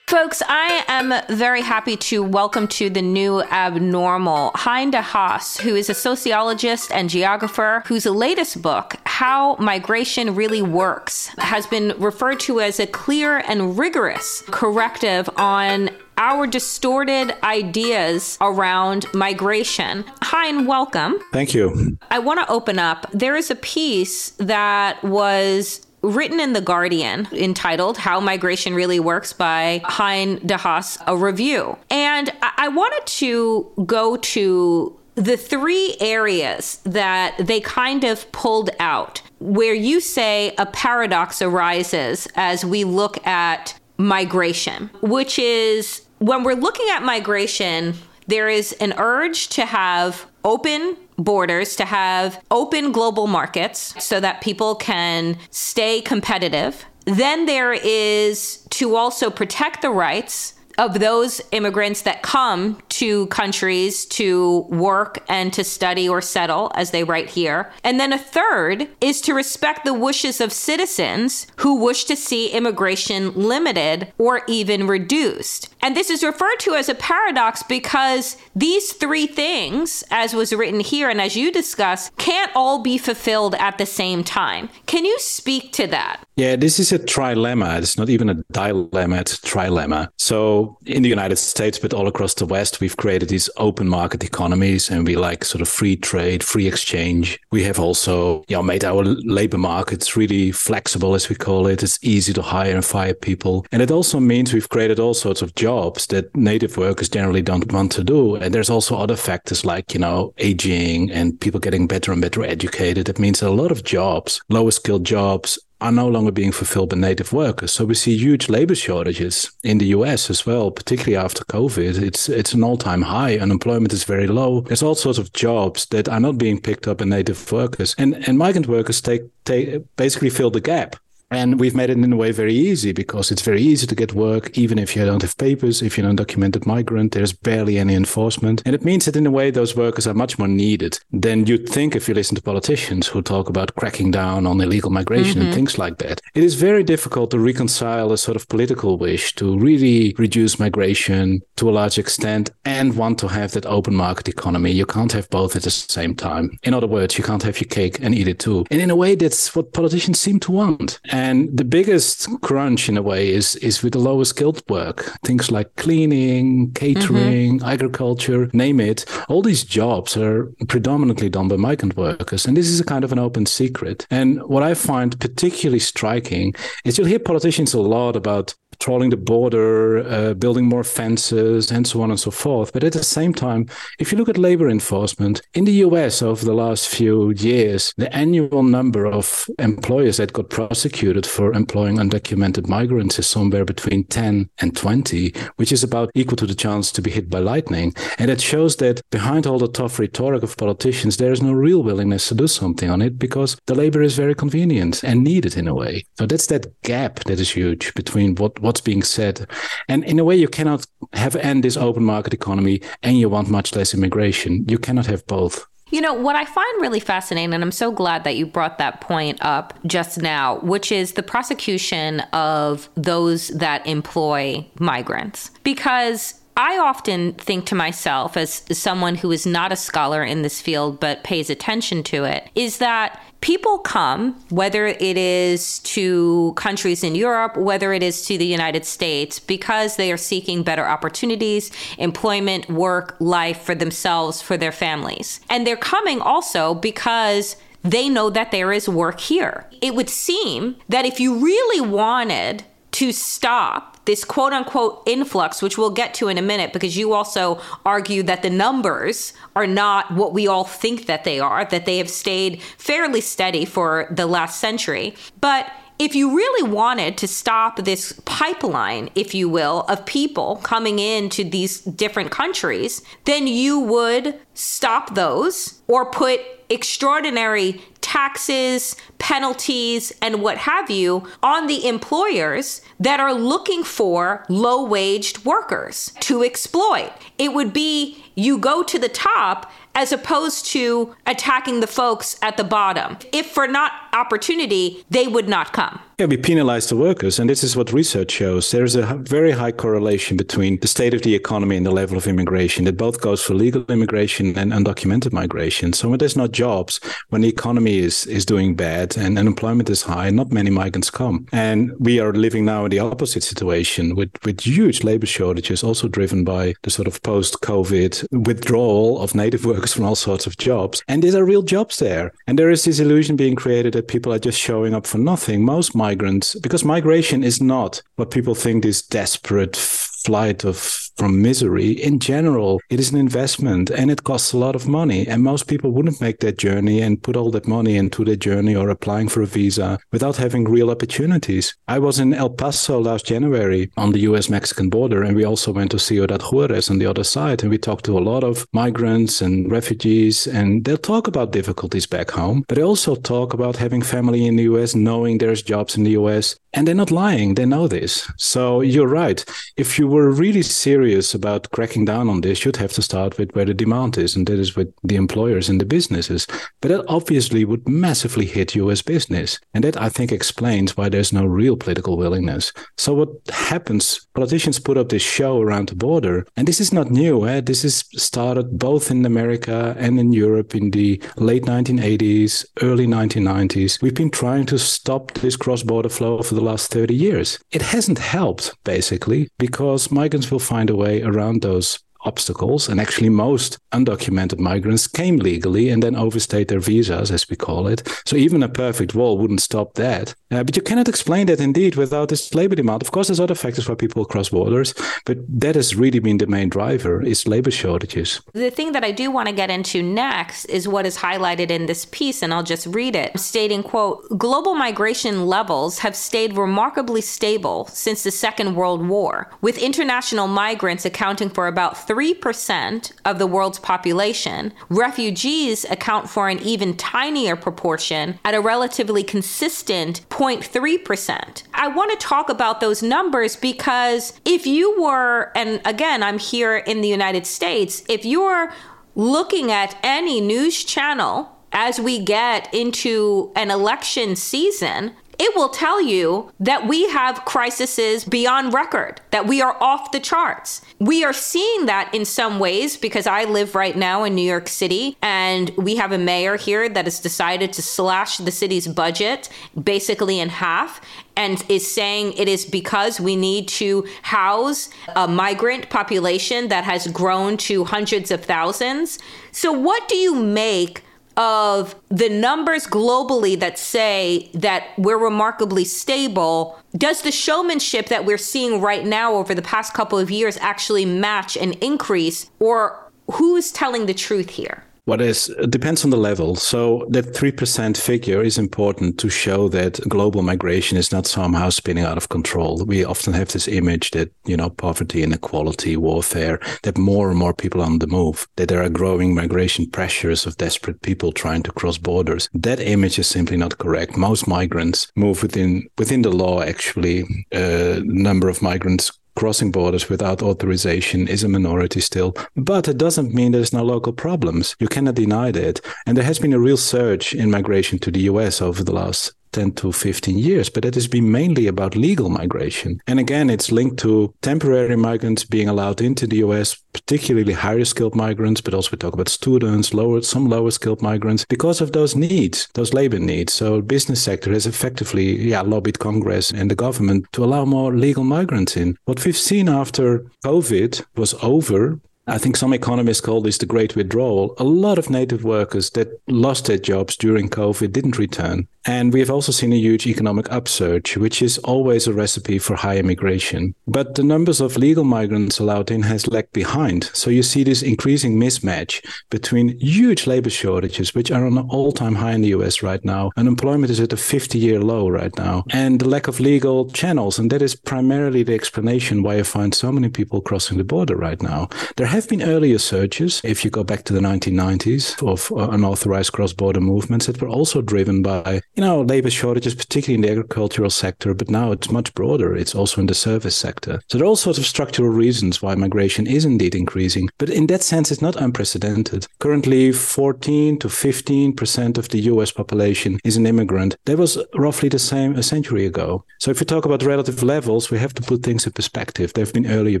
Folks, 0.08 0.42
I 0.48 0.84
am 0.88 1.12
very 1.36 1.60
happy 1.60 1.94
to 1.98 2.22
welcome 2.22 2.66
to 2.68 2.88
the 2.88 3.02
new 3.02 3.42
abnormal 3.42 4.52
Hein 4.54 4.90
de 4.90 5.02
Haas, 5.02 5.58
who 5.58 5.76
is 5.76 5.90
a 5.90 5.94
sociologist 5.94 6.90
and 6.90 7.10
geographer 7.10 7.82
whose 7.84 8.06
latest 8.06 8.62
book, 8.62 8.96
How 9.04 9.56
Migration 9.56 10.34
Really 10.34 10.62
Works, 10.62 11.26
has 11.36 11.66
been 11.66 11.92
referred 11.98 12.40
to 12.40 12.58
as 12.58 12.80
a 12.80 12.86
clear 12.86 13.36
and 13.46 13.78
rigorous 13.78 14.42
corrective 14.46 15.28
on 15.36 15.90
our 16.16 16.46
distorted 16.46 17.36
ideas 17.44 18.38
around 18.40 19.04
migration. 19.12 20.06
Hein, 20.22 20.64
welcome. 20.64 21.16
Thank 21.34 21.52
you. 21.52 21.98
I 22.10 22.18
want 22.18 22.40
to 22.40 22.50
open 22.50 22.78
up. 22.78 23.06
There 23.12 23.36
is 23.36 23.50
a 23.50 23.56
piece 23.56 24.30
that 24.38 25.04
was 25.04 25.86
written 26.02 26.40
in 26.40 26.52
The 26.52 26.60
Guardian 26.60 27.28
entitled 27.32 27.98
How 27.98 28.20
Migration 28.20 28.74
Really 28.74 29.00
Works 29.00 29.32
by 29.32 29.80
Hein 29.84 30.40
de 30.46 30.56
Haas, 30.56 30.98
a 31.06 31.16
review. 31.16 31.76
And 31.90 32.32
I 32.40 32.68
wanted 32.68 33.06
to 33.06 33.70
go 33.86 34.16
to 34.16 34.98
the 35.14 35.36
three 35.36 35.96
areas 36.00 36.80
that 36.84 37.36
they 37.38 37.60
kind 37.60 38.04
of 38.04 38.30
pulled 38.30 38.70
out 38.78 39.20
where 39.40 39.74
you 39.74 40.00
say 40.00 40.54
a 40.58 40.66
paradox 40.66 41.42
arises 41.42 42.28
as 42.36 42.64
we 42.64 42.84
look 42.84 43.24
at 43.26 43.78
migration, 43.96 44.90
which 45.02 45.38
is 45.38 46.02
when 46.18 46.44
we're 46.44 46.54
looking 46.54 46.86
at 46.90 47.02
migration, 47.02 47.94
there 48.26 48.48
is 48.48 48.72
an 48.74 48.94
urge 48.96 49.48
to 49.48 49.66
have 49.66 50.26
open 50.44 50.96
borders, 51.18 51.76
to 51.76 51.84
have 51.84 52.42
open 52.50 52.92
global 52.92 53.26
markets 53.26 53.94
so 54.02 54.20
that 54.20 54.40
people 54.40 54.74
can 54.74 55.36
stay 55.50 56.00
competitive. 56.00 56.84
Then 57.04 57.46
there 57.46 57.72
is 57.72 58.66
to 58.70 58.96
also 58.96 59.30
protect 59.30 59.82
the 59.82 59.90
rights 59.90 60.54
of 60.78 61.00
those 61.00 61.40
immigrants 61.50 62.02
that 62.02 62.22
come 62.22 62.80
to 62.88 63.26
countries 63.26 64.06
to 64.06 64.60
work 64.68 65.22
and 65.28 65.52
to 65.52 65.64
study 65.64 66.08
or 66.08 66.22
settle, 66.22 66.70
as 66.74 66.92
they 66.92 67.04
write 67.04 67.30
here. 67.30 67.70
And 67.84 67.98
then 67.98 68.12
a 68.12 68.18
third 68.18 68.88
is 69.00 69.20
to 69.22 69.34
respect 69.34 69.84
the 69.84 69.92
wishes 69.92 70.40
of 70.40 70.52
citizens 70.52 71.46
who 71.56 71.76
wish 71.76 72.04
to 72.04 72.16
see 72.16 72.50
immigration 72.50 73.32
limited 73.34 74.12
or 74.18 74.42
even 74.46 74.86
reduced. 74.86 75.74
And 75.82 75.96
this 75.96 76.10
is 76.10 76.24
referred 76.24 76.58
to 76.60 76.74
as 76.74 76.88
a 76.88 76.94
paradox 76.94 77.62
because 77.62 78.36
these 78.54 78.92
three 78.92 79.26
things, 79.26 80.04
as 80.10 80.34
was 80.34 80.52
written 80.52 80.80
here 80.80 81.08
and 81.08 81.20
as 81.20 81.36
you 81.36 81.52
discuss, 81.52 82.10
can't 82.18 82.52
all 82.54 82.82
be 82.82 82.98
fulfilled 82.98 83.54
at 83.56 83.78
the 83.78 83.86
same 83.86 84.24
time. 84.24 84.68
Can 84.86 85.04
you 85.04 85.18
speak 85.18 85.72
to 85.72 85.86
that? 85.88 86.20
Yeah, 86.38 86.54
this 86.54 86.78
is 86.78 86.92
a 86.92 87.00
trilemma. 87.00 87.78
It's 87.78 87.98
not 87.98 88.08
even 88.08 88.30
a 88.30 88.34
dilemma, 88.52 89.16
it's 89.16 89.34
a 89.34 89.42
trilemma. 89.42 90.06
So 90.18 90.78
in 90.86 91.02
the 91.02 91.08
United 91.08 91.34
States, 91.34 91.80
but 91.80 91.92
all 91.92 92.06
across 92.06 92.34
the 92.34 92.46
West, 92.46 92.80
we've 92.80 92.96
created 92.96 93.28
these 93.28 93.50
open 93.56 93.88
market 93.88 94.22
economies 94.22 94.88
and 94.88 95.04
we 95.04 95.16
like 95.16 95.44
sort 95.44 95.62
of 95.62 95.68
free 95.68 95.96
trade, 95.96 96.44
free 96.44 96.68
exchange. 96.68 97.40
We 97.50 97.64
have 97.64 97.80
also 97.80 98.44
you 98.46 98.54
know, 98.54 98.62
made 98.62 98.84
our 98.84 99.02
labor 99.02 99.58
markets 99.58 100.16
really 100.16 100.52
flexible, 100.52 101.16
as 101.16 101.28
we 101.28 101.34
call 101.34 101.66
it. 101.66 101.82
It's 101.82 101.98
easy 102.04 102.32
to 102.34 102.42
hire 102.42 102.72
and 102.72 102.84
fire 102.84 103.14
people. 103.14 103.66
And 103.72 103.82
it 103.82 103.90
also 103.90 104.20
means 104.20 104.52
we've 104.52 104.68
created 104.68 105.00
all 105.00 105.14
sorts 105.14 105.42
of 105.42 105.56
jobs 105.56 106.06
that 106.06 106.36
native 106.36 106.76
workers 106.76 107.08
generally 107.08 107.42
don't 107.42 107.72
want 107.72 107.90
to 107.92 108.04
do. 108.04 108.36
And 108.36 108.54
there's 108.54 108.70
also 108.70 108.96
other 108.96 109.16
factors 109.16 109.64
like, 109.64 109.92
you 109.92 109.98
know, 109.98 110.34
aging 110.38 111.10
and 111.10 111.40
people 111.40 111.58
getting 111.58 111.88
better 111.88 112.12
and 112.12 112.22
better 112.22 112.44
educated. 112.44 113.08
It 113.08 113.18
means 113.18 113.42
a 113.42 113.50
lot 113.50 113.72
of 113.72 113.82
jobs, 113.82 114.40
lower 114.48 114.70
skilled 114.70 115.04
jobs, 115.04 115.58
are 115.80 115.92
no 115.92 116.08
longer 116.08 116.32
being 116.32 116.52
fulfilled 116.52 116.90
by 116.90 116.96
native 116.96 117.32
workers. 117.32 117.72
So 117.72 117.84
we 117.84 117.94
see 117.94 118.16
huge 118.16 118.48
labor 118.48 118.74
shortages 118.74 119.50
in 119.62 119.78
the 119.78 119.86
US 119.86 120.30
as 120.30 120.44
well, 120.44 120.70
particularly 120.70 121.16
after 121.16 121.44
COVID. 121.44 122.02
It's 122.02 122.28
it's 122.28 122.54
an 122.54 122.64
all-time 122.64 123.02
high. 123.02 123.38
Unemployment 123.38 123.92
is 123.92 124.04
very 124.04 124.26
low. 124.26 124.62
There's 124.62 124.82
all 124.82 124.94
sorts 124.94 125.18
of 125.18 125.32
jobs 125.32 125.86
that 125.86 126.08
are 126.08 126.20
not 126.20 126.38
being 126.38 126.60
picked 126.60 126.88
up 126.88 126.98
by 126.98 127.04
native 127.04 127.52
workers. 127.52 127.94
And 127.98 128.14
and 128.28 128.38
migrant 128.38 128.66
workers 128.66 129.00
take 129.00 129.22
take 129.44 129.84
basically 129.96 130.30
fill 130.30 130.50
the 130.50 130.60
gap. 130.60 130.96
And 131.30 131.60
we've 131.60 131.74
made 131.74 131.90
it 131.90 131.98
in 131.98 132.12
a 132.12 132.16
way 132.16 132.32
very 132.32 132.54
easy 132.54 132.92
because 132.92 133.30
it's 133.30 133.42
very 133.42 133.60
easy 133.60 133.86
to 133.86 133.94
get 133.94 134.14
work, 134.14 134.56
even 134.56 134.78
if 134.78 134.96
you 134.96 135.04
don't 135.04 135.22
have 135.22 135.36
papers, 135.36 135.82
if 135.82 135.98
you're 135.98 136.08
an 136.08 136.16
undocumented 136.16 136.66
migrant, 136.66 137.12
there's 137.12 137.32
barely 137.32 137.78
any 137.78 137.94
enforcement. 137.94 138.62
And 138.64 138.74
it 138.74 138.84
means 138.84 139.04
that 139.04 139.16
in 139.16 139.26
a 139.26 139.30
way, 139.30 139.50
those 139.50 139.76
workers 139.76 140.06
are 140.06 140.14
much 140.14 140.38
more 140.38 140.48
needed 140.48 140.98
than 141.12 141.46
you'd 141.46 141.68
think 141.68 141.94
if 141.94 142.08
you 142.08 142.14
listen 142.14 142.36
to 142.36 142.42
politicians 142.42 143.06
who 143.06 143.20
talk 143.20 143.48
about 143.48 143.74
cracking 143.74 144.10
down 144.10 144.46
on 144.46 144.60
illegal 144.60 144.90
migration 144.90 145.40
mm-hmm. 145.40 145.46
and 145.46 145.54
things 145.54 145.78
like 145.78 145.98
that. 145.98 146.20
It 146.34 146.44
is 146.44 146.54
very 146.54 146.82
difficult 146.82 147.30
to 147.32 147.38
reconcile 147.38 148.12
a 148.12 148.18
sort 148.18 148.36
of 148.36 148.48
political 148.48 148.96
wish 148.96 149.34
to 149.34 149.58
really 149.58 150.14
reduce 150.18 150.58
migration 150.58 151.42
to 151.56 151.68
a 151.68 151.72
large 151.72 151.98
extent 151.98 152.50
and 152.64 152.96
want 152.96 153.18
to 153.18 153.28
have 153.28 153.52
that 153.52 153.66
open 153.66 153.94
market 153.94 154.28
economy. 154.28 154.72
You 154.72 154.86
can't 154.86 155.12
have 155.12 155.28
both 155.30 155.56
at 155.56 155.62
the 155.62 155.70
same 155.70 156.14
time. 156.14 156.58
In 156.62 156.72
other 156.72 156.86
words, 156.86 157.18
you 157.18 157.24
can't 157.24 157.42
have 157.42 157.60
your 157.60 157.68
cake 157.68 157.98
and 158.00 158.14
eat 158.14 158.28
it 158.28 158.38
too. 158.38 158.64
And 158.70 158.80
in 158.80 158.90
a 158.90 158.96
way, 158.96 159.14
that's 159.14 159.54
what 159.54 159.72
politicians 159.72 160.18
seem 160.20 160.40
to 160.40 160.52
want. 160.52 161.00
And 161.10 161.17
the 161.56 161.64
biggest 161.64 162.28
crunch 162.42 162.88
in 162.88 162.96
a 162.96 163.02
way 163.02 163.30
is 163.30 163.56
is 163.56 163.82
with 163.82 163.92
the 163.92 163.98
lower 163.98 164.24
skilled 164.24 164.62
work. 164.68 165.12
Things 165.24 165.50
like 165.50 165.74
cleaning, 165.76 166.72
catering, 166.72 167.58
mm-hmm. 167.58 167.68
agriculture, 167.68 168.50
name 168.52 168.80
it. 168.80 169.04
All 169.28 169.42
these 169.42 169.64
jobs 169.64 170.16
are 170.16 170.52
predominantly 170.68 171.28
done 171.28 171.48
by 171.48 171.56
migrant 171.56 171.96
workers. 171.96 172.46
And 172.46 172.56
this 172.56 172.68
is 172.68 172.80
a 172.80 172.84
kind 172.84 173.04
of 173.04 173.12
an 173.12 173.18
open 173.18 173.46
secret. 173.46 174.06
And 174.10 174.42
what 174.44 174.62
I 174.62 174.74
find 174.74 175.18
particularly 175.20 175.80
striking 175.80 176.54
is 176.84 176.98
you'll 176.98 177.06
hear 177.06 177.18
politicians 177.18 177.74
a 177.74 177.80
lot 177.80 178.16
about 178.16 178.54
patrolling 178.78 179.10
the 179.10 179.16
border, 179.16 179.98
uh, 180.08 180.34
building 180.34 180.66
more 180.66 180.84
fences, 180.84 181.70
and 181.70 181.86
so 181.86 182.00
on 182.00 182.10
and 182.10 182.20
so 182.20 182.30
forth. 182.30 182.72
But 182.72 182.84
at 182.84 182.92
the 182.92 183.02
same 183.02 183.34
time, 183.34 183.66
if 183.98 184.12
you 184.12 184.18
look 184.18 184.28
at 184.28 184.38
labor 184.38 184.68
enforcement 184.68 185.42
in 185.54 185.64
the 185.64 185.82
US 185.86 186.22
over 186.22 186.44
the 186.44 186.54
last 186.54 186.88
few 186.88 187.30
years, 187.30 187.92
the 187.96 188.14
annual 188.14 188.62
number 188.62 189.06
of 189.06 189.48
employers 189.58 190.18
that 190.18 190.32
got 190.32 190.50
prosecuted 190.50 191.26
for 191.26 191.52
employing 191.52 191.96
undocumented 191.96 192.68
migrants 192.68 193.18
is 193.18 193.26
somewhere 193.26 193.64
between 193.64 194.04
10 194.04 194.48
and 194.60 194.76
20, 194.76 195.34
which 195.56 195.72
is 195.72 195.82
about 195.82 196.10
equal 196.14 196.36
to 196.36 196.46
the 196.46 196.54
chance 196.54 196.92
to 196.92 197.02
be 197.02 197.10
hit 197.10 197.28
by 197.28 197.40
lightning. 197.40 197.92
And 198.18 198.30
it 198.30 198.40
shows 198.40 198.76
that 198.76 199.00
behind 199.10 199.46
all 199.46 199.58
the 199.58 199.68
tough 199.68 199.98
rhetoric 199.98 200.42
of 200.44 200.56
politicians, 200.56 201.16
there 201.16 201.32
is 201.32 201.42
no 201.42 201.52
real 201.52 201.82
willingness 201.82 202.28
to 202.28 202.34
do 202.34 202.46
something 202.46 202.90
on 202.90 203.02
it 203.02 203.18
because 203.18 203.56
the 203.66 203.74
labor 203.74 204.02
is 204.02 204.16
very 204.16 204.34
convenient 204.34 205.02
and 205.02 205.24
needed 205.24 205.56
in 205.56 205.66
a 205.66 205.74
way. 205.74 206.04
So 206.16 206.26
that's 206.26 206.46
that 206.46 206.66
gap 206.82 207.24
that 207.24 207.40
is 207.40 207.50
huge 207.50 207.92
between 207.94 208.36
what 208.36 208.62
what's 208.68 208.82
being 208.82 209.02
said. 209.02 209.46
And 209.88 210.04
in 210.04 210.18
a 210.18 210.24
way, 210.24 210.36
you 210.36 210.46
cannot 210.46 210.86
have 211.14 211.34
end 211.36 211.64
this 211.64 211.78
open 211.78 212.04
market 212.04 212.34
economy 212.34 212.82
and 213.02 213.18
you 213.18 213.30
want 213.30 213.48
much 213.48 213.74
less 213.74 213.94
immigration. 213.94 214.66
You 214.68 214.78
cannot 214.78 215.06
have 215.06 215.26
both. 215.26 215.66
You 215.90 216.02
know, 216.02 216.12
what 216.12 216.36
I 216.36 216.44
find 216.44 216.82
really 216.82 217.00
fascinating, 217.00 217.54
and 217.54 217.64
I'm 217.64 217.72
so 217.72 217.90
glad 217.90 218.24
that 218.24 218.36
you 218.36 218.44
brought 218.44 218.76
that 218.76 219.00
point 219.00 219.38
up 219.40 219.72
just 219.86 220.20
now, 220.20 220.58
which 220.58 220.92
is 220.92 221.12
the 221.12 221.22
prosecution 221.22 222.20
of 222.34 222.90
those 222.94 223.48
that 223.48 223.86
employ 223.86 224.68
migrants. 224.78 225.50
Because 225.64 226.34
I 226.58 226.76
often 226.76 227.34
think 227.34 227.66
to 227.66 227.76
myself, 227.76 228.36
as 228.36 228.64
someone 228.72 229.14
who 229.14 229.30
is 229.30 229.46
not 229.46 229.70
a 229.70 229.76
scholar 229.76 230.24
in 230.24 230.42
this 230.42 230.60
field 230.60 230.98
but 230.98 231.22
pays 231.22 231.50
attention 231.50 232.02
to 232.04 232.24
it, 232.24 232.50
is 232.56 232.78
that 232.78 233.22
people 233.40 233.78
come, 233.78 234.34
whether 234.50 234.84
it 234.84 235.16
is 235.16 235.78
to 235.80 236.52
countries 236.56 237.04
in 237.04 237.14
Europe, 237.14 237.56
whether 237.56 237.92
it 237.92 238.02
is 238.02 238.26
to 238.26 238.36
the 238.36 238.44
United 238.44 238.84
States, 238.84 239.38
because 239.38 239.94
they 239.94 240.10
are 240.10 240.16
seeking 240.16 240.64
better 240.64 240.84
opportunities, 240.84 241.70
employment, 241.96 242.68
work, 242.68 243.14
life 243.20 243.60
for 243.60 243.76
themselves, 243.76 244.42
for 244.42 244.56
their 244.56 244.72
families. 244.72 245.40
And 245.48 245.64
they're 245.64 245.76
coming 245.76 246.20
also 246.20 246.74
because 246.74 247.56
they 247.84 248.08
know 248.08 248.30
that 248.30 248.50
there 248.50 248.72
is 248.72 248.88
work 248.88 249.20
here. 249.20 249.64
It 249.80 249.94
would 249.94 250.10
seem 250.10 250.74
that 250.88 251.06
if 251.06 251.20
you 251.20 251.38
really 251.38 251.88
wanted 251.88 252.64
to 252.90 253.12
stop 253.12 253.97
this 254.08 254.24
quote 254.24 254.54
unquote 254.54 255.02
influx, 255.04 255.60
which 255.60 255.76
we'll 255.76 255.90
get 255.90 256.14
to 256.14 256.28
in 256.28 256.38
a 256.38 256.42
minute, 256.42 256.72
because 256.72 256.96
you 256.96 257.12
also 257.12 257.60
argue 257.84 258.22
that 258.22 258.40
the 258.40 258.48
numbers 258.48 259.34
are 259.54 259.66
not 259.66 260.10
what 260.12 260.32
we 260.32 260.48
all 260.48 260.64
think 260.64 261.04
that 261.04 261.24
they 261.24 261.38
are, 261.38 261.66
that 261.66 261.84
they 261.84 261.98
have 261.98 262.08
stayed 262.08 262.62
fairly 262.78 263.20
steady 263.20 263.66
for 263.66 264.08
the 264.10 264.26
last 264.26 264.60
century. 264.60 265.14
But 265.42 265.70
if 265.98 266.14
you 266.14 266.34
really 266.34 266.70
wanted 266.70 267.18
to 267.18 267.28
stop 267.28 267.84
this 267.84 268.18
pipeline, 268.24 269.10
if 269.14 269.34
you 269.34 269.46
will, 269.46 269.84
of 269.88 270.06
people 270.06 270.56
coming 270.62 270.98
into 270.98 271.44
these 271.44 271.82
different 271.82 272.30
countries, 272.30 273.02
then 273.26 273.46
you 273.46 273.78
would 273.78 274.40
stop 274.54 275.14
those 275.16 275.82
or 275.86 276.10
put 276.10 276.40
extraordinary 276.70 277.82
taxes, 278.08 278.96
penalties, 279.18 280.14
and 280.22 280.40
what 280.40 280.56
have 280.56 280.90
you 280.90 281.28
on 281.42 281.66
the 281.66 281.86
employers 281.86 282.80
that 282.98 283.20
are 283.20 283.34
looking 283.34 283.84
for 283.84 284.46
low 284.48 284.82
waged 284.82 285.44
workers 285.44 286.12
to 286.20 286.42
exploit. 286.42 287.12
It 287.36 287.52
would 287.52 287.74
be 287.74 288.24
you 288.34 288.56
go 288.56 288.82
to 288.82 288.98
the 288.98 289.10
top 289.10 289.70
as 289.94 290.10
opposed 290.10 290.64
to 290.64 291.14
attacking 291.26 291.80
the 291.80 291.86
folks 291.86 292.38
at 292.40 292.56
the 292.56 292.64
bottom. 292.64 293.18
If 293.30 293.50
for 293.50 293.68
not 293.68 293.92
opportunity, 294.18 295.04
they 295.10 295.26
would 295.26 295.48
not 295.48 295.72
come. 295.72 296.00
Yeah, 296.18 296.26
we 296.26 296.36
penalize 296.36 296.88
the 296.88 296.96
workers. 296.96 297.38
And 297.38 297.48
this 297.48 297.62
is 297.62 297.76
what 297.76 297.92
research 297.92 298.32
shows. 298.32 298.72
There's 298.72 298.96
a 298.96 299.02
very 299.18 299.52
high 299.52 299.70
correlation 299.70 300.36
between 300.36 300.80
the 300.80 300.88
state 300.88 301.14
of 301.14 301.22
the 301.22 301.36
economy 301.36 301.76
and 301.76 301.86
the 301.86 301.92
level 301.92 302.16
of 302.16 302.26
immigration. 302.26 302.86
That 302.86 302.96
both 302.96 303.20
goes 303.20 303.40
for 303.40 303.54
legal 303.54 303.84
immigration 303.88 304.58
and 304.58 304.72
undocumented 304.72 305.32
migration. 305.32 305.92
So 305.92 306.08
when 306.08 306.18
there's 306.18 306.36
not 306.36 306.50
jobs, 306.50 306.98
when 307.28 307.42
the 307.42 307.48
economy 307.48 307.98
is, 307.98 308.26
is 308.26 308.44
doing 308.44 308.74
bad 308.74 309.16
and 309.16 309.38
unemployment 309.38 309.90
is 309.90 310.02
high, 310.02 310.28
not 310.30 310.50
many 310.50 310.70
migrants 310.70 311.08
come. 311.08 311.46
And 311.52 311.92
we 312.00 312.18
are 312.18 312.32
living 312.32 312.64
now 312.64 312.86
in 312.86 312.90
the 312.90 312.98
opposite 312.98 313.44
situation 313.44 314.16
with, 314.16 314.32
with 314.44 314.62
huge 314.62 315.04
labor 315.04 315.26
shortages, 315.26 315.84
also 315.84 316.08
driven 316.08 316.42
by 316.42 316.74
the 316.82 316.90
sort 316.90 317.06
of 317.06 317.22
post 317.22 317.60
COVID 317.60 318.26
withdrawal 318.44 319.22
of 319.22 319.36
native 319.36 319.64
workers 319.70 319.94
from 319.94 320.04
all 320.04 320.16
sorts 320.16 320.48
of 320.48 320.56
jobs. 320.56 321.00
And 321.06 321.22
there 321.22 321.40
are 321.40 321.46
real 321.46 321.62
jobs 321.62 322.00
there. 322.00 322.32
And 322.48 322.58
there 322.58 322.72
is 322.72 322.82
this 322.82 322.98
illusion 322.98 323.36
being 323.36 323.54
created 323.54 323.92
that 323.92 324.07
people 324.08 324.32
are 324.32 324.38
just 324.38 324.58
showing 324.58 324.94
up 324.94 325.06
for 325.06 325.18
nothing. 325.18 325.64
Most 325.64 325.94
migrants, 325.94 326.58
because 326.60 326.84
migration 326.84 327.44
is 327.44 327.60
not 327.60 328.02
what 328.16 328.30
people 328.30 328.54
think 328.54 328.82
this 328.82 329.02
desperate 329.02 329.76
flight 329.76 330.64
of 330.64 331.07
from 331.18 331.42
misery. 331.42 331.90
In 331.90 332.20
general, 332.20 332.80
it 332.88 333.00
is 333.00 333.10
an 333.10 333.18
investment 333.18 333.90
and 333.90 334.10
it 334.10 334.22
costs 334.22 334.52
a 334.52 334.58
lot 334.58 334.76
of 334.76 334.86
money. 334.86 335.26
And 335.26 335.42
most 335.42 335.66
people 335.66 335.90
wouldn't 335.90 336.20
make 336.20 336.38
that 336.40 336.58
journey 336.58 337.02
and 337.02 337.22
put 337.22 337.36
all 337.36 337.50
that 337.50 337.66
money 337.66 337.96
into 337.96 338.24
their 338.24 338.36
journey 338.36 338.76
or 338.76 338.88
applying 338.88 339.28
for 339.28 339.42
a 339.42 339.46
visa 339.46 339.98
without 340.12 340.36
having 340.36 340.64
real 340.64 340.90
opportunities. 340.90 341.76
I 341.88 341.98
was 341.98 342.20
in 342.20 342.32
El 342.32 342.50
Paso 342.50 343.00
last 343.00 343.26
January 343.26 343.90
on 343.96 344.12
the 344.12 344.20
US 344.20 344.48
Mexican 344.48 344.88
border, 344.88 345.22
and 345.22 345.34
we 345.36 345.44
also 345.44 345.72
went 345.72 345.90
to 345.90 345.98
Ciudad 345.98 346.42
Juarez 346.42 346.88
on 346.88 346.98
the 346.98 347.06
other 347.06 347.24
side. 347.24 347.62
And 347.62 347.70
we 347.70 347.78
talked 347.78 348.04
to 348.04 348.16
a 348.16 348.26
lot 348.32 348.44
of 348.44 348.66
migrants 348.72 349.42
and 349.42 349.70
refugees, 349.70 350.46
and 350.46 350.84
they'll 350.84 350.96
talk 350.96 351.26
about 351.26 351.52
difficulties 351.52 352.06
back 352.06 352.30
home, 352.30 352.64
but 352.68 352.76
they 352.76 352.84
also 352.84 353.16
talk 353.16 353.52
about 353.54 353.76
having 353.76 354.02
family 354.02 354.46
in 354.46 354.56
the 354.56 354.68
US, 354.74 354.94
knowing 354.94 355.38
there's 355.38 355.62
jobs 355.62 355.96
in 355.96 356.04
the 356.04 356.12
US. 356.12 356.56
And 356.74 356.86
they're 356.86 356.94
not 356.94 357.10
lying, 357.10 357.54
they 357.54 357.64
know 357.64 357.88
this. 357.88 358.30
So 358.36 358.82
you're 358.82 359.08
right. 359.08 359.42
If 359.76 359.98
you 359.98 360.06
were 360.06 360.30
really 360.30 360.62
serious, 360.62 361.07
about 361.34 361.70
cracking 361.70 362.04
down 362.04 362.28
on 362.28 362.40
this, 362.40 362.64
you'd 362.64 362.76
have 362.76 362.92
to 362.92 363.02
start 363.02 363.38
with 363.38 363.54
where 363.54 363.64
the 363.64 363.74
demand 363.74 364.18
is, 364.18 364.36
and 364.36 364.46
that 364.46 364.58
is 364.58 364.76
with 364.76 364.92
the 365.02 365.16
employers 365.16 365.68
and 365.68 365.80
the 365.80 365.84
businesses. 365.86 366.46
But 366.80 366.88
that 366.88 367.04
obviously 367.08 367.64
would 367.64 367.88
massively 367.88 368.46
hit 368.46 368.74
you 368.74 368.90
as 368.90 369.02
business. 369.02 369.58
And 369.74 369.84
that 369.84 370.00
I 370.00 370.08
think 370.08 370.32
explains 370.32 370.96
why 370.96 371.08
there's 371.08 371.32
no 371.32 371.44
real 371.44 371.76
political 371.76 372.16
willingness. 372.16 372.72
So 372.96 373.14
what 373.14 373.28
happens, 373.50 374.26
politicians 374.34 374.78
put 374.78 374.98
up 374.98 375.08
this 375.08 375.22
show 375.22 375.60
around 375.60 375.88
the 375.88 375.94
border, 375.94 376.46
and 376.56 376.66
this 376.66 376.80
is 376.80 376.92
not 376.92 377.10
new. 377.10 377.46
Eh? 377.46 377.60
This 377.60 377.84
is 377.84 378.04
started 378.16 378.78
both 378.78 379.10
in 379.10 379.24
America 379.24 379.94
and 379.98 380.18
in 380.18 380.32
Europe 380.32 380.74
in 380.74 380.90
the 380.90 381.22
late 381.36 381.64
1980s, 381.64 382.64
early 382.82 383.06
1990s. 383.06 384.02
We've 384.02 384.14
been 384.14 384.30
trying 384.30 384.66
to 384.66 384.78
stop 384.78 385.32
this 385.34 385.56
cross-border 385.56 386.08
flow 386.08 386.42
for 386.42 386.54
the 386.54 386.60
last 386.60 386.92
30 386.92 387.14
years. 387.14 387.58
It 387.70 387.82
hasn't 387.82 388.18
helped, 388.18 388.74
basically, 388.84 389.48
because 389.58 390.10
migrants 390.10 390.50
will 390.50 390.58
find 390.58 390.90
a 390.90 390.96
way 390.98 391.22
around 391.22 391.62
those 391.62 391.88
obstacles. 392.20 392.88
And 392.88 393.00
actually, 393.00 393.28
most 393.28 393.78
undocumented 393.92 394.58
migrants 394.58 395.06
came 395.06 395.36
legally 395.36 395.88
and 395.88 396.02
then 396.02 396.16
overstayed 396.16 396.68
their 396.68 396.80
visas, 396.80 397.30
as 397.30 397.48
we 397.48 397.56
call 397.56 397.86
it. 397.86 398.06
So 398.26 398.36
even 398.36 398.62
a 398.62 398.68
perfect 398.68 399.14
wall 399.14 399.38
wouldn't 399.38 399.60
stop 399.60 399.94
that. 399.94 400.34
Uh, 400.50 400.64
but 400.64 400.76
you 400.76 400.82
cannot 400.82 401.08
explain 401.08 401.46
that 401.46 401.60
indeed 401.60 401.96
without 401.96 402.28
this 402.28 402.54
labor 402.54 402.74
demand. 402.74 403.02
Of 403.02 403.10
course, 403.10 403.28
there's 403.28 403.40
other 403.40 403.54
factors 403.54 403.88
why 403.88 403.94
people 403.94 404.24
cross 404.24 404.48
borders, 404.48 404.94
but 405.24 405.38
that 405.60 405.74
has 405.74 405.94
really 405.94 406.18
been 406.18 406.38
the 406.38 406.46
main 406.46 406.68
driver 406.68 407.22
is 407.22 407.46
labor 407.46 407.70
shortages. 407.70 408.40
The 408.52 408.70
thing 408.70 408.92
that 408.92 409.04
I 409.04 409.12
do 409.12 409.30
want 409.30 409.48
to 409.48 409.54
get 409.54 409.70
into 409.70 410.02
next 410.02 410.64
is 410.66 410.88
what 410.88 411.06
is 411.06 411.18
highlighted 411.18 411.70
in 411.70 411.86
this 411.86 412.06
piece, 412.06 412.42
and 412.42 412.52
I'll 412.54 412.62
just 412.62 412.86
read 412.86 413.14
it, 413.14 413.38
stating, 413.38 413.82
quote, 413.82 414.26
global 414.38 414.74
migration 414.74 415.46
levels 415.46 415.98
have 415.98 416.16
stayed 416.16 416.56
remarkably 416.56 417.20
stable 417.20 417.86
since 417.86 418.22
the 418.22 418.30
Second 418.30 418.74
World 418.74 419.06
War, 419.06 419.50
with 419.60 419.78
international 419.78 420.48
migrants 420.48 421.04
accounting 421.04 421.50
for 421.50 421.66
about 421.66 421.96
3% 422.08 423.12
of 423.26 423.38
the 423.38 423.46
world's 423.46 423.78
population, 423.78 424.72
refugees 424.88 425.84
account 425.84 426.30
for 426.30 426.48
an 426.48 426.58
even 426.60 426.96
tinier 426.96 427.54
proportion 427.54 428.38
at 428.46 428.54
a 428.54 428.60
relatively 428.60 429.22
consistent 429.22 430.26
0.3%. 430.30 431.62
I 431.74 431.88
want 431.88 432.10
to 432.18 432.26
talk 432.26 432.48
about 432.48 432.80
those 432.80 433.02
numbers 433.02 433.56
because 433.56 434.32
if 434.46 434.66
you 434.66 434.98
were, 435.00 435.52
and 435.54 435.82
again, 435.84 436.22
I'm 436.22 436.38
here 436.38 436.78
in 436.78 437.02
the 437.02 437.08
United 437.08 437.46
States, 437.46 438.02
if 438.08 438.24
you're 438.24 438.72
looking 439.14 439.70
at 439.70 439.94
any 440.02 440.40
news 440.40 440.84
channel 440.84 441.54
as 441.72 442.00
we 442.00 442.18
get 442.18 442.72
into 442.72 443.52
an 443.54 443.70
election 443.70 444.34
season, 444.34 445.12
it 445.38 445.54
will 445.54 445.68
tell 445.68 446.02
you 446.02 446.50
that 446.58 446.88
we 446.88 447.08
have 447.10 447.44
crises 447.44 448.24
beyond 448.24 448.74
record, 448.74 449.20
that 449.30 449.46
we 449.46 449.62
are 449.62 449.76
off 449.80 450.10
the 450.10 450.18
charts. 450.18 450.82
We 450.98 451.24
are 451.24 451.32
seeing 451.32 451.86
that 451.86 452.12
in 452.12 452.24
some 452.24 452.58
ways 452.58 452.96
because 452.96 453.26
I 453.26 453.44
live 453.44 453.74
right 453.76 453.96
now 453.96 454.24
in 454.24 454.34
New 454.34 454.42
York 454.42 454.68
City 454.68 455.16
and 455.22 455.70
we 455.76 455.96
have 455.96 456.10
a 456.10 456.18
mayor 456.18 456.56
here 456.56 456.88
that 456.88 457.04
has 457.04 457.20
decided 457.20 457.72
to 457.74 457.82
slash 457.82 458.38
the 458.38 458.50
city's 458.50 458.88
budget 458.88 459.48
basically 459.80 460.40
in 460.40 460.48
half 460.48 461.00
and 461.36 461.64
is 461.68 461.88
saying 461.88 462.32
it 462.32 462.48
is 462.48 462.66
because 462.66 463.20
we 463.20 463.36
need 463.36 463.68
to 463.68 464.04
house 464.22 464.90
a 465.14 465.28
migrant 465.28 465.88
population 465.88 466.66
that 466.66 466.82
has 466.82 467.06
grown 467.06 467.56
to 467.56 467.84
hundreds 467.84 468.32
of 468.32 468.44
thousands. 468.44 469.20
So, 469.52 469.70
what 469.70 470.08
do 470.08 470.16
you 470.16 470.34
make 470.34 471.04
of 471.38 471.94
the 472.08 472.28
numbers 472.28 472.84
globally 472.84 473.58
that 473.60 473.78
say 473.78 474.50
that 474.54 474.88
we're 474.98 475.16
remarkably 475.16 475.84
stable, 475.84 476.76
does 476.96 477.22
the 477.22 477.30
showmanship 477.30 478.08
that 478.08 478.24
we're 478.24 478.36
seeing 478.36 478.80
right 478.80 479.06
now 479.06 479.34
over 479.34 479.54
the 479.54 479.62
past 479.62 479.94
couple 479.94 480.18
of 480.18 480.32
years 480.32 480.56
actually 480.60 481.04
match 481.04 481.56
an 481.56 481.74
increase, 481.74 482.50
or 482.58 483.10
who's 483.30 483.70
telling 483.70 484.06
the 484.06 484.14
truth 484.14 484.50
here? 484.50 484.82
What 485.08 485.22
is 485.22 485.50
depends 485.70 486.04
on 486.04 486.10
the 486.10 486.18
level. 486.18 486.54
So 486.54 487.06
that 487.08 487.34
three 487.34 487.50
percent 487.50 487.96
figure 487.96 488.42
is 488.42 488.58
important 488.58 489.18
to 489.20 489.30
show 489.30 489.70
that 489.70 490.06
global 490.06 490.42
migration 490.42 490.98
is 490.98 491.10
not 491.10 491.26
somehow 491.26 491.70
spinning 491.70 492.04
out 492.04 492.18
of 492.18 492.28
control. 492.28 492.84
We 492.84 493.06
often 493.06 493.32
have 493.32 493.48
this 493.48 493.68
image 493.68 494.10
that 494.10 494.30
you 494.44 494.54
know 494.54 494.68
poverty, 494.68 495.22
inequality, 495.22 495.96
warfare, 495.96 496.60
that 496.82 496.98
more 496.98 497.30
and 497.30 497.38
more 497.38 497.54
people 497.54 497.80
on 497.80 498.00
the 498.00 498.06
move, 498.06 498.46
that 498.56 498.68
there 498.68 498.82
are 498.82 498.90
growing 498.90 499.34
migration 499.34 499.90
pressures 499.90 500.44
of 500.44 500.58
desperate 500.58 501.00
people 501.00 501.32
trying 501.32 501.62
to 501.62 501.72
cross 501.72 501.96
borders. 501.96 502.50
That 502.52 502.78
image 502.78 503.18
is 503.18 503.26
simply 503.26 503.56
not 503.56 503.78
correct. 503.78 504.18
Most 504.18 504.46
migrants 504.46 505.10
move 505.16 505.42
within 505.42 505.88
within 505.96 506.20
the 506.20 506.36
law. 506.42 506.60
Actually, 506.60 507.24
uh, 507.54 508.00
number 508.04 508.50
of 508.50 508.60
migrants 508.60 509.10
crossing 509.38 509.70
borders 509.70 510.08
without 510.08 510.42
authorization 510.42 511.28
is 511.28 511.44
a 511.44 511.48
minority 511.48 512.00
still. 512.00 512.34
But 512.56 512.88
it 512.88 512.98
doesn't 512.98 513.32
mean 513.32 513.52
there's 513.52 513.72
no 513.72 513.84
local 513.84 514.12
problems. 514.12 514.74
You 514.80 514.88
cannot 514.88 515.14
deny 515.14 515.52
that. 515.52 515.80
And 516.06 516.16
there 516.16 516.24
has 516.24 516.40
been 516.40 516.52
a 516.52 516.58
real 516.58 516.76
surge 516.76 517.34
in 517.34 517.48
migration 517.48 518.00
to 518.00 518.10
the 518.10 518.22
US 518.22 518.60
over 518.60 518.82
the 518.82 518.92
last 518.92 519.34
10 519.52 519.72
to 519.72 519.92
15 519.92 520.38
years, 520.38 520.68
but 520.68 520.84
it 520.84 520.94
has 520.94 521.08
been 521.08 521.30
mainly 521.30 521.66
about 521.66 521.96
legal 521.96 522.28
migration. 522.28 523.00
And 523.06 523.18
again, 523.18 523.50
it's 523.50 523.72
linked 523.72 523.98
to 524.00 524.34
temporary 524.42 524.96
migrants 524.96 525.44
being 525.44 525.68
allowed 525.68 526.00
into 526.00 526.26
the 526.26 526.38
US, 526.38 526.76
particularly 526.92 527.52
higher 527.52 527.84
skilled 527.84 528.14
migrants, 528.14 528.60
but 528.60 528.74
also 528.74 528.90
we 528.92 528.98
talk 528.98 529.14
about 529.14 529.28
students, 529.28 529.94
lower, 529.94 530.22
some 530.22 530.48
lower 530.48 530.70
skilled 530.70 531.02
migrants, 531.02 531.44
because 531.48 531.80
of 531.80 531.92
those 531.92 532.16
needs, 532.16 532.68
those 532.74 532.94
labor 532.94 533.18
needs. 533.18 533.52
So 533.52 533.80
business 533.80 534.22
sector 534.22 534.52
has 534.52 534.66
effectively 534.66 535.48
yeah, 535.48 535.62
lobbied 535.62 535.98
Congress 535.98 536.50
and 536.50 536.70
the 536.70 536.74
government 536.74 537.26
to 537.32 537.44
allow 537.44 537.64
more 537.64 537.94
legal 537.94 538.24
migrants 538.24 538.76
in. 538.76 538.96
What 539.04 539.24
we've 539.24 539.36
seen 539.36 539.68
after 539.68 540.26
COVID 540.44 541.04
was 541.16 541.34
over, 541.42 542.00
I 542.28 542.36
think 542.36 542.56
some 542.56 542.74
economists 542.74 543.22
call 543.22 543.40
this 543.40 543.58
the 543.58 543.66
great 543.66 543.96
withdrawal. 543.96 544.54
A 544.58 544.64
lot 544.64 544.98
of 544.98 545.08
native 545.08 545.44
workers 545.44 545.90
that 545.90 546.20
lost 546.28 546.66
their 546.66 546.76
jobs 546.78 547.16
during 547.16 547.48
COVID 547.48 547.90
didn't 547.92 548.18
return. 548.18 548.68
And 548.88 549.12
we 549.12 549.20
have 549.20 549.30
also 549.30 549.52
seen 549.52 549.72
a 549.74 549.76
huge 549.76 550.06
economic 550.06 550.50
upsurge, 550.50 551.18
which 551.18 551.42
is 551.42 551.58
always 551.58 552.06
a 552.06 552.12
recipe 552.14 552.58
for 552.58 552.74
high 552.74 552.96
immigration. 552.96 553.74
But 553.86 554.14
the 554.14 554.22
numbers 554.22 554.62
of 554.62 554.78
legal 554.78 555.04
migrants 555.04 555.58
allowed 555.58 555.90
in 555.90 556.02
has 556.04 556.26
lagged 556.26 556.54
behind. 556.54 557.10
So 557.12 557.28
you 557.28 557.42
see 557.42 557.64
this 557.64 557.82
increasing 557.82 558.40
mismatch 558.40 559.04
between 559.28 559.78
huge 559.78 560.26
labor 560.26 560.48
shortages, 560.48 561.14
which 561.14 561.30
are 561.30 561.44
on 561.44 561.58
an 561.58 561.68
all 561.68 561.92
time 561.92 562.14
high 562.14 562.32
in 562.32 562.40
the 562.40 562.48
US 562.48 562.82
right 562.82 563.04
now. 563.04 563.30
Unemployment 563.36 563.90
is 563.90 564.00
at 564.00 564.14
a 564.14 564.16
50 564.16 564.58
year 564.58 564.80
low 564.80 565.08
right 565.08 565.36
now, 565.36 565.64
and 565.70 566.00
the 566.00 566.08
lack 566.08 566.26
of 566.26 566.40
legal 566.40 566.88
channels. 566.90 567.38
And 567.38 567.50
that 567.50 567.60
is 567.60 567.74
primarily 567.74 568.42
the 568.42 568.54
explanation 568.54 569.22
why 569.22 569.38
I 569.38 569.42
find 569.42 569.74
so 569.74 569.92
many 569.92 570.08
people 570.08 570.40
crossing 570.40 570.78
the 570.78 570.84
border 570.84 571.16
right 571.16 571.42
now. 571.42 571.68
There 571.96 572.06
have 572.18 572.28
been 572.28 572.42
earlier 572.42 572.78
surges, 572.78 573.40
if 573.44 573.64
you 573.64 573.70
go 573.70 573.84
back 573.84 574.02
to 574.02 574.12
the 574.12 574.18
1990s, 574.18 575.22
of 575.22 575.52
uh, 575.52 575.70
unauthorized 575.70 576.32
cross 576.32 576.52
border 576.52 576.80
movements 576.80 577.26
that 577.26 577.40
were 577.40 577.48
also 577.48 577.80
driven 577.80 578.22
by 578.22 578.60
you 578.74 578.82
know, 578.82 579.02
labor 579.02 579.30
shortages, 579.30 579.76
particularly 579.76 580.16
in 580.16 580.22
the 580.22 580.30
agricultural 580.30 580.90
sector, 580.90 581.32
but 581.32 581.48
now 581.48 581.70
it's 581.70 581.92
much 581.92 582.12
broader. 582.14 582.56
It's 582.56 582.74
also 582.74 583.00
in 583.00 583.06
the 583.06 583.14
service 583.14 583.56
sector. 583.56 584.00
So 584.08 584.18
there 584.18 584.24
are 584.24 584.30
all 584.30 584.36
sorts 584.36 584.58
of 584.58 584.66
structural 584.66 585.10
reasons 585.10 585.62
why 585.62 585.76
migration 585.76 586.26
is 586.26 586.44
indeed 586.44 586.74
increasing. 586.74 587.28
But 587.38 587.50
in 587.50 587.68
that 587.68 587.84
sense, 587.84 588.10
it's 588.10 588.22
not 588.22 588.34
unprecedented. 588.34 589.28
Currently, 589.38 589.92
14 589.92 590.78
to 590.80 590.88
15% 590.88 591.98
of 591.98 592.08
the 592.08 592.20
US 592.32 592.50
population 592.50 593.20
is 593.22 593.36
an 593.36 593.46
immigrant. 593.46 593.94
That 594.06 594.18
was 594.18 594.42
roughly 594.56 594.88
the 594.88 594.98
same 594.98 595.36
a 595.36 595.42
century 595.44 595.86
ago. 595.86 596.24
So 596.40 596.50
if 596.50 596.58
we 596.58 596.66
talk 596.66 596.84
about 596.84 597.04
relative 597.04 597.44
levels, 597.44 597.92
we 597.92 597.98
have 597.98 598.14
to 598.14 598.22
put 598.22 598.42
things 598.42 598.66
in 598.66 598.72
perspective. 598.72 599.32
There 599.32 599.44
have 599.44 599.54
been 599.54 599.70
earlier 599.70 600.00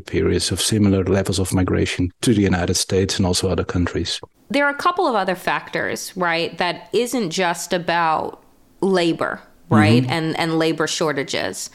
periods 0.00 0.50
of 0.50 0.60
similar 0.60 1.04
levels 1.04 1.38
of 1.38 1.54
migration 1.54 2.07
to 2.20 2.34
the 2.34 2.42
United 2.42 2.74
States 2.74 3.18
and 3.18 3.26
also 3.26 3.48
other 3.48 3.64
countries. 3.64 4.20
There 4.50 4.64
are 4.64 4.70
a 4.70 4.74
couple 4.74 5.06
of 5.06 5.14
other 5.14 5.34
factors, 5.34 6.16
right, 6.16 6.56
that 6.58 6.88
isn't 6.92 7.30
just 7.30 7.72
about 7.72 8.42
labor, 8.80 9.42
right? 9.68 10.02
Mm-hmm. 10.02 10.12
And 10.12 10.38
and 10.38 10.58
labor 10.58 10.86
shortages. 10.86 11.70